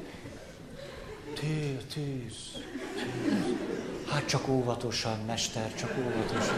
[1.34, 2.62] Tűz, tűz,
[2.94, 3.52] tűz.
[4.08, 6.56] Hát csak óvatosan, mester, csak óvatosan.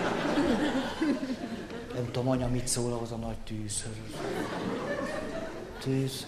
[1.95, 3.91] Nem tudom, anya mit szól ahhoz a nagy tűzhöz.
[5.85, 6.27] Tűz,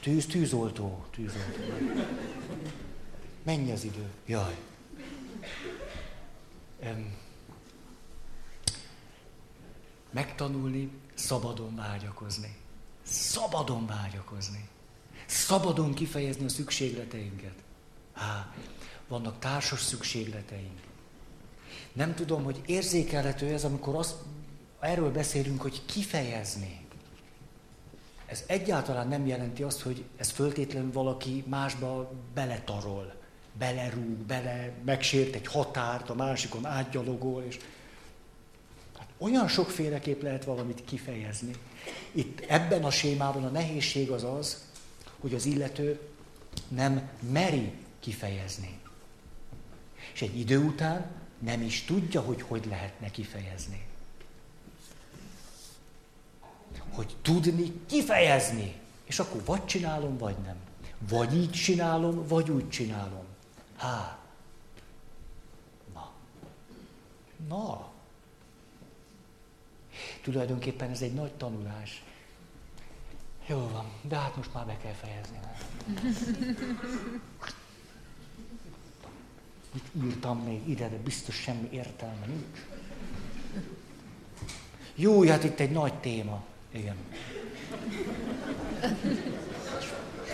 [0.00, 1.60] tűz, tűzoltó, tűzoltó.
[3.42, 4.10] Mennyi az idő?
[4.26, 4.58] Jaj.
[6.82, 7.16] Um,
[10.10, 12.56] megtanulni, szabadon vágyakozni.
[13.02, 14.68] Szabadon vágyakozni.
[15.26, 17.54] Szabadon kifejezni a szükségleteinket.
[18.12, 18.54] Há,
[19.08, 20.80] vannak társas szükségleteink.
[21.92, 24.16] Nem tudom, hogy érzékelhető ez, amikor azt,
[24.80, 26.86] erről beszélünk, hogy kifejezni.
[28.28, 33.14] Ez egyáltalán nem jelenti azt, hogy ez föltétlenül valaki másba beletarol,
[33.58, 37.58] belerúg, bele megsért egy határt, a másikon átgyalogol, és
[38.98, 41.54] hát olyan sokféleképp lehet valamit kifejezni.
[42.12, 44.64] Itt ebben a sémában a nehézség az az,
[45.20, 46.00] hogy az illető
[46.68, 48.78] nem meri kifejezni.
[50.12, 53.87] És egy idő után nem is tudja, hogy hogy lehetne kifejezni
[56.98, 58.74] hogy tudni kifejezni.
[59.04, 60.56] És akkor vagy csinálom, vagy nem.
[60.98, 63.24] Vagy így csinálom, vagy úgy csinálom.
[63.76, 64.18] Há.
[65.94, 66.10] Na.
[67.48, 67.88] Na.
[70.22, 72.02] Tulajdonképpen ez egy nagy tanulás.
[73.46, 75.38] Jó van, de hát most már be kell fejezni.
[79.72, 82.58] Mit írtam még ide, de biztos semmi értelme nincs.
[84.94, 86.44] Jó, hát itt egy nagy téma.
[86.70, 86.96] Igen.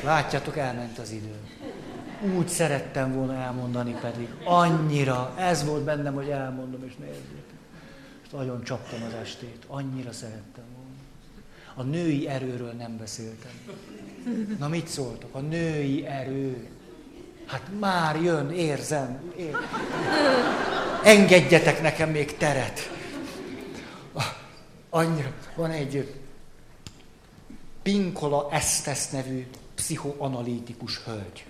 [0.02, 1.35] Látjátok, elment az idő.
[2.36, 4.28] Úgy szerettem volna elmondani pedig.
[4.44, 5.35] Annyira.
[5.39, 7.44] Ez volt bennem, hogy elmondom, és nézzük.
[8.24, 9.65] És nagyon csaptam az estét.
[9.66, 10.90] Annyira szerettem volna.
[11.74, 13.51] A női erőről nem beszéltem.
[14.59, 15.35] Na mit szóltok?
[15.35, 16.69] A női erő.
[17.47, 19.32] Hát már jön, érzem.
[19.36, 19.56] Ér...
[21.05, 22.90] Engedjetek nekem még teret.
[24.90, 25.32] Annyira.
[25.55, 26.23] Van egy
[27.85, 31.47] Pinkola Estes nevű pszichoanalitikus hölgy.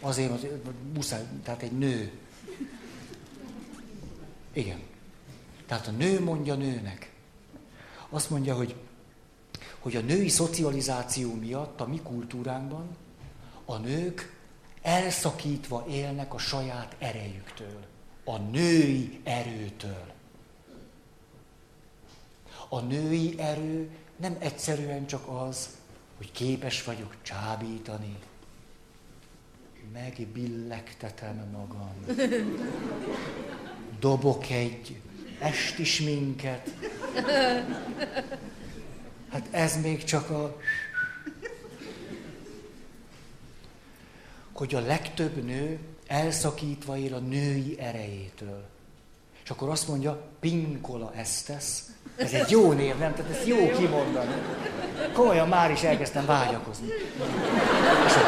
[0.00, 0.46] Azért, az,
[0.94, 2.12] muszáj, tehát egy nő.
[4.52, 4.80] Igen.
[5.66, 7.12] Tehát a nő mondja nőnek.
[8.08, 8.74] Azt mondja, hogy,
[9.78, 12.96] hogy a női szocializáció miatt a mi kultúránkban
[13.64, 14.36] a nők
[14.82, 17.80] elszakítva élnek a saját erejüktől,
[18.24, 20.12] a női erőtől.
[22.68, 23.90] A női erő
[24.20, 25.68] nem egyszerűen csak az,
[26.16, 28.16] hogy képes vagyok csábítani,
[29.92, 31.94] megbillegtetem magam,
[34.00, 35.00] dobok egy
[35.38, 36.70] esti minket.
[39.30, 40.60] Hát ez még csak a...
[44.52, 48.68] Hogy a legtöbb nő elszakítva él a női erejétől.
[49.44, 51.64] És akkor azt mondja, Pinkola Estes,
[52.20, 53.14] ez egy jó név, nem?
[53.14, 54.34] Tehát ezt jó kimondani.
[55.12, 56.86] Komolyan már is elkezdtem vágyakozni.
[58.06, 58.20] És a...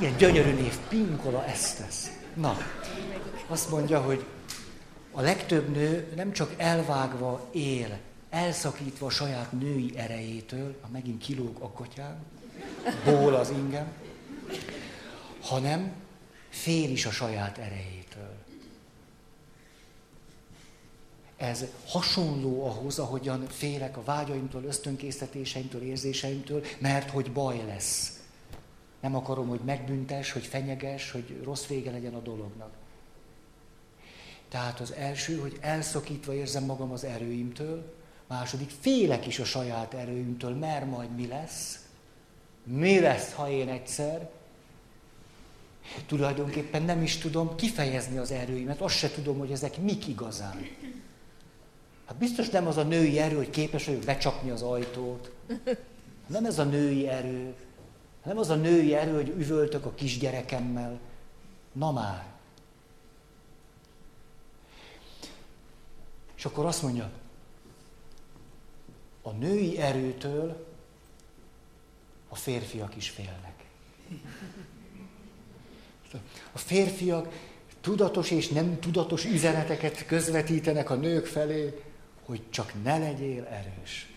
[0.00, 1.94] Igen, gyönyörű név, Pinkola Estes.
[2.34, 2.56] Na,
[3.46, 4.24] azt mondja, hogy
[5.12, 7.98] a legtöbb nő nem csak elvágva él,
[8.30, 12.16] elszakítva a saját női erejétől, ha megint kilóg a kotyám,
[13.04, 13.86] ból az ingem,
[15.42, 15.92] hanem
[16.48, 17.95] fél is a saját erejétől.
[21.36, 28.20] Ez hasonló ahhoz, ahogyan félek a vágyaimtól, ösztönkésztetéseimtől, érzéseimtől, mert hogy baj lesz.
[29.00, 32.70] Nem akarom, hogy megbüntes, hogy fenyeges, hogy rossz vége legyen a dolognak.
[34.48, 37.94] Tehát az első, hogy elszakítva érzem magam az erőimtől,
[38.26, 41.84] második, félek is a saját erőimtől, mert majd mi lesz?
[42.64, 44.30] Mi lesz, ha én egyszer?
[46.06, 50.68] Tulajdonképpen nem is tudom kifejezni az erőimet, azt se tudom, hogy ezek mik igazán.
[52.06, 55.30] Hát biztos nem az a női erő, hogy képes vagyok becsapni az ajtót.
[56.26, 57.54] Nem ez a női erő.
[58.24, 61.00] Nem az a női erő, hogy üvöltök a kisgyerekemmel.
[61.72, 62.26] Na már.
[66.36, 67.10] És akkor azt mondja,
[69.22, 70.66] a női erőtől
[72.28, 73.64] a férfiak is félnek.
[76.52, 77.32] A férfiak
[77.80, 81.85] tudatos és nem tudatos üzeneteket közvetítenek a nők felé,
[82.26, 84.10] hogy csak ne legyél erős.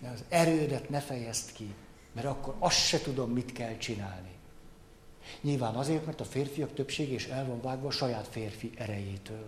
[0.00, 1.74] De az erődet ne fejezd ki,
[2.12, 4.30] mert akkor azt se tudom, mit kell csinálni.
[5.40, 9.46] Nyilván azért, mert a férfiak többsége is el van vágva a saját férfi erejétől.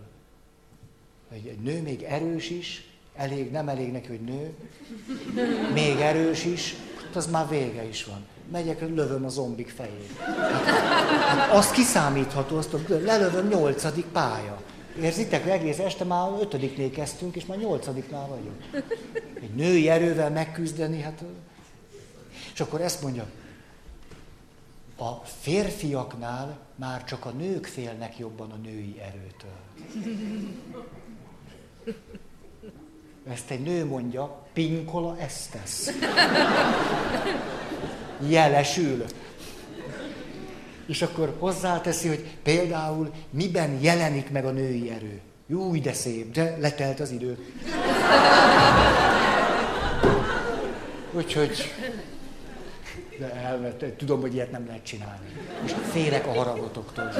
[1.31, 2.85] Egy, egy nő még erős is,
[3.15, 4.53] elég, nem elég neki, hogy nő,
[5.73, 6.75] még erős is,
[7.15, 8.25] az már vége is van.
[8.51, 10.17] Megyek, lövöm a zombik fejét.
[10.17, 14.61] Hát, hát az kiszámítható, azt lelövöm nyolcadik pálya.
[15.01, 18.85] Érzitek, egész este már ötödiknél kezdtünk, és már nyolcadiknál vagyunk.
[19.41, 21.23] Egy női erővel megküzdeni, hát...
[22.53, 23.25] És akkor ezt mondja,
[24.97, 29.57] a férfiaknál már csak a nők félnek jobban a női erőtől.
[33.29, 35.89] Ezt egy nő mondja, Pinkola Estes.
[38.27, 39.05] Jelesül.
[40.85, 45.21] És akkor hozzáteszi, hogy például miben jelenik meg a női erő.
[45.47, 47.37] Jó, de szép, de letelt az idő.
[51.11, 51.71] Úgyhogy
[53.19, 55.25] de elvett, tudom, hogy ilyet nem lehet csinálni.
[55.61, 57.13] Most félek a haragotoktól.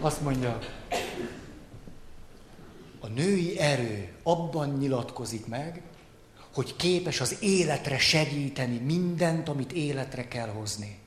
[0.00, 0.58] Azt mondja,
[3.00, 5.82] a női erő abban nyilatkozik meg,
[6.54, 10.98] hogy képes az életre segíteni mindent, amit életre kell hozni.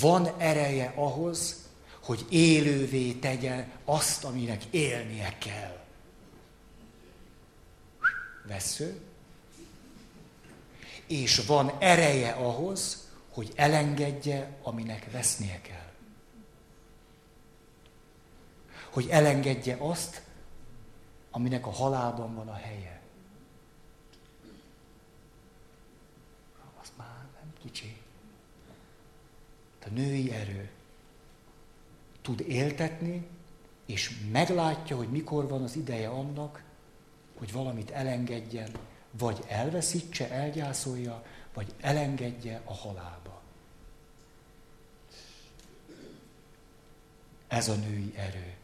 [0.00, 1.68] Van ereje ahhoz,
[2.00, 5.78] hogy élővé tegye azt, aminek élnie kell.
[8.46, 9.00] Vesző.
[11.06, 15.92] És van ereje ahhoz, hogy elengedje, aminek vesznie kell.
[18.90, 20.22] Hogy elengedje azt,
[21.30, 23.00] aminek a halálban van a helye.
[26.80, 27.99] Az már nem kicsi
[29.94, 30.70] női erő
[32.20, 33.26] tud éltetni,
[33.86, 36.62] és meglátja, hogy mikor van az ideje annak,
[37.38, 38.70] hogy valamit elengedjen,
[39.10, 43.42] vagy elveszítse, elgyászolja, vagy elengedje a halálba.
[47.48, 48.54] Ez a női erő.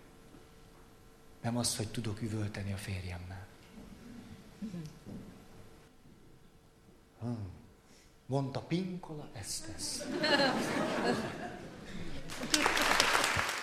[1.42, 3.46] Nem az, hogy tudok üvölteni a férjemmel.
[7.20, 7.55] Hmm.
[8.26, 10.04] Mondta Pinkola, ezt tesz.